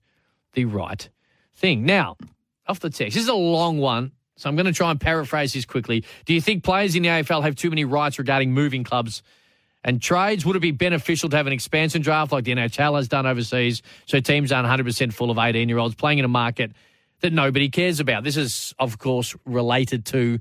the 0.54 0.66
right 0.66 1.10
thing. 1.56 1.86
Now, 1.86 2.18
off 2.68 2.80
the 2.80 2.90
text, 2.90 3.16
this 3.16 3.24
is 3.24 3.30
a 3.30 3.34
long 3.34 3.80
one, 3.80 4.12
so 4.36 4.50
I'm 4.50 4.56
going 4.56 4.66
to 4.66 4.74
try 4.74 4.92
and 4.92 5.00
paraphrase 5.00 5.54
this 5.54 5.66
quickly. 5.66 6.04
Do 6.26 6.34
you 6.34 6.42
think 6.42 6.64
players 6.64 6.96
in 6.96 7.04
the 7.04 7.10
AFL 7.10 7.44
have 7.44 7.56
too 7.56 7.70
many 7.70 7.86
rights 7.86 8.20
regarding 8.20 8.52
moving 8.52 8.84
clubs 8.84 9.24
and 9.84 10.02
trades? 10.02 10.46
Would 10.46 10.56
it 10.56 10.62
be 10.62 10.72
beneficial 10.72 11.30
to 11.30 11.38
have 11.38 11.48
an 11.48 11.54
expansion 11.54 12.02
draft 12.02 12.32
like 12.32 12.44
the 12.44 12.54
NHL 12.54 12.96
has 12.98 13.08
done 13.08 13.26
overseas 13.26 13.82
so 14.06 14.20
teams 14.20 14.52
aren't 14.52 14.68
100% 14.68 15.14
full 15.14 15.32
of 15.32 15.38
18 15.38 15.70
year 15.70 15.78
olds 15.78 15.96
playing 15.96 16.20
in 16.20 16.26
a 16.26 16.30
market 16.30 16.72
that 17.22 17.34
nobody 17.34 17.70
cares 17.70 18.00
about? 18.00 18.24
This 18.24 18.38
is, 18.38 18.74
of 18.80 18.98
course, 18.98 19.36
related 19.46 20.06
to 20.08 20.40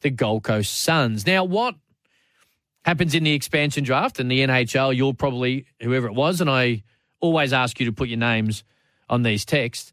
the 0.00 0.10
Gold 0.10 0.44
Coast 0.44 0.80
Suns. 0.80 1.26
Now, 1.26 1.44
what 1.44 1.74
happens 2.86 3.16
in 3.16 3.24
the 3.24 3.32
expansion 3.32 3.82
draft 3.82 4.20
and 4.20 4.30
the 4.30 4.40
NHL, 4.46 4.94
you'll 4.94 5.12
probably, 5.12 5.66
whoever 5.82 6.06
it 6.06 6.14
was, 6.14 6.40
and 6.40 6.48
I 6.48 6.84
always 7.18 7.52
ask 7.52 7.80
you 7.80 7.86
to 7.86 7.92
put 7.92 8.08
your 8.08 8.18
names 8.18 8.62
on 9.10 9.24
these 9.24 9.44
texts. 9.44 9.92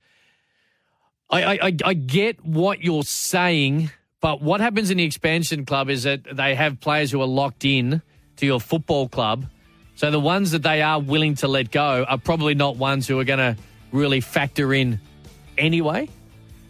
I, 1.30 1.58
I, 1.58 1.74
I- 1.84 1.94
get 1.96 2.46
what 2.46 2.84
you're 2.84 3.02
saying, 3.04 3.90
but 4.22 4.44
what 4.44 4.62
happens 4.62 4.92
in 4.92 4.98
the 4.98 5.04
expansion 5.04 5.66
club 5.66 5.90
is 5.90 6.04
that 6.04 6.22
they 6.32 6.54
have 6.54 6.80
players 6.80 7.10
who 7.12 7.20
are 7.22 7.28
locked 7.28 7.66
in 7.66 8.04
to 8.38 8.46
your 8.46 8.60
football 8.62 9.10
club. 9.10 9.48
So 9.96 10.12
the 10.12 10.20
ones 10.20 10.52
that 10.52 10.62
they 10.62 10.84
are 10.84 11.00
willing 11.00 11.34
to 11.36 11.48
let 11.48 11.72
go 11.72 12.06
are 12.08 12.20
probably 12.20 12.54
not 12.54 12.78
ones 12.78 13.08
who 13.08 13.20
are 13.20 13.24
going 13.24 13.40
to 13.40 13.58
really 13.92 14.22
factor 14.22 14.72
in 14.72 15.00
anyway. 15.58 16.10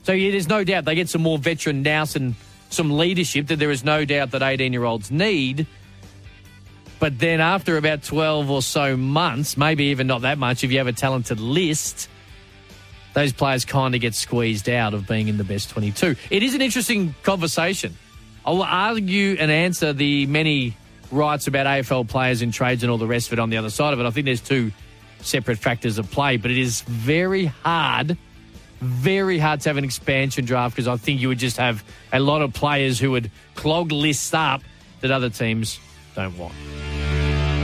So 0.03 0.13
yeah, 0.13 0.31
there's 0.31 0.47
no 0.47 0.63
doubt 0.63 0.85
they 0.85 0.95
get 0.95 1.09
some 1.09 1.21
more 1.21 1.37
veteran 1.37 1.81
nous 1.83 2.15
and 2.15 2.35
some 2.69 2.97
leadership 2.97 3.47
that 3.47 3.59
there 3.59 3.71
is 3.71 3.83
no 3.83 4.05
doubt 4.05 4.31
that 4.31 4.41
18 4.41 4.71
year 4.71 4.83
olds 4.85 5.11
need. 5.11 5.67
But 7.03 7.19
then 7.19 7.41
after 7.41 7.75
about 7.75 8.01
12 8.03 8.49
or 8.49 8.61
so 8.61 8.95
months, 8.95 9.57
maybe 9.57 9.87
even 9.87 10.07
not 10.07 10.21
that 10.21 10.37
much, 10.37 10.63
if 10.63 10.71
you 10.71 10.77
have 10.77 10.87
a 10.87 10.93
talented 10.93 11.37
list, 11.37 12.07
those 13.13 13.33
players 13.33 13.65
kind 13.65 13.93
of 13.93 13.99
get 13.99 14.15
squeezed 14.15 14.69
out 14.69 14.93
of 14.93 15.05
being 15.05 15.27
in 15.27 15.35
the 15.35 15.43
best 15.43 15.69
22. 15.71 16.15
It 16.29 16.43
is 16.43 16.55
an 16.55 16.61
interesting 16.61 17.13
conversation. 17.23 17.97
I 18.45 18.51
will 18.51 18.63
argue 18.63 19.35
and 19.37 19.51
answer 19.51 19.91
the 19.91 20.27
many 20.27 20.77
rights 21.11 21.47
about 21.47 21.65
AFL 21.65 22.07
players 22.07 22.41
in 22.41 22.53
trades 22.53 22.83
and 22.83 22.89
all 22.89 22.97
the 22.97 23.05
rest 23.05 23.27
of 23.27 23.33
it 23.33 23.39
on 23.39 23.49
the 23.49 23.57
other 23.57 23.69
side 23.69 23.91
of 23.91 23.99
it. 23.99 24.05
I 24.05 24.09
think 24.09 24.23
there's 24.23 24.39
two 24.39 24.71
separate 25.19 25.57
factors 25.57 25.99
at 25.99 26.09
play, 26.09 26.37
but 26.37 26.51
it 26.51 26.57
is 26.57 26.83
very 26.83 27.47
hard, 27.47 28.17
very 28.79 29.39
hard 29.39 29.59
to 29.59 29.69
have 29.69 29.75
an 29.75 29.83
expansion 29.83 30.45
draft 30.45 30.73
because 30.73 30.87
I 30.87 30.95
think 30.95 31.19
you 31.19 31.27
would 31.27 31.39
just 31.39 31.57
have 31.57 31.83
a 32.13 32.21
lot 32.21 32.41
of 32.41 32.53
players 32.53 32.97
who 32.97 33.11
would 33.11 33.29
clog 33.55 33.91
lists 33.91 34.33
up 34.33 34.61
that 35.01 35.11
other 35.11 35.29
teams 35.29 35.81
don't 36.15 36.37
want. 36.37 36.53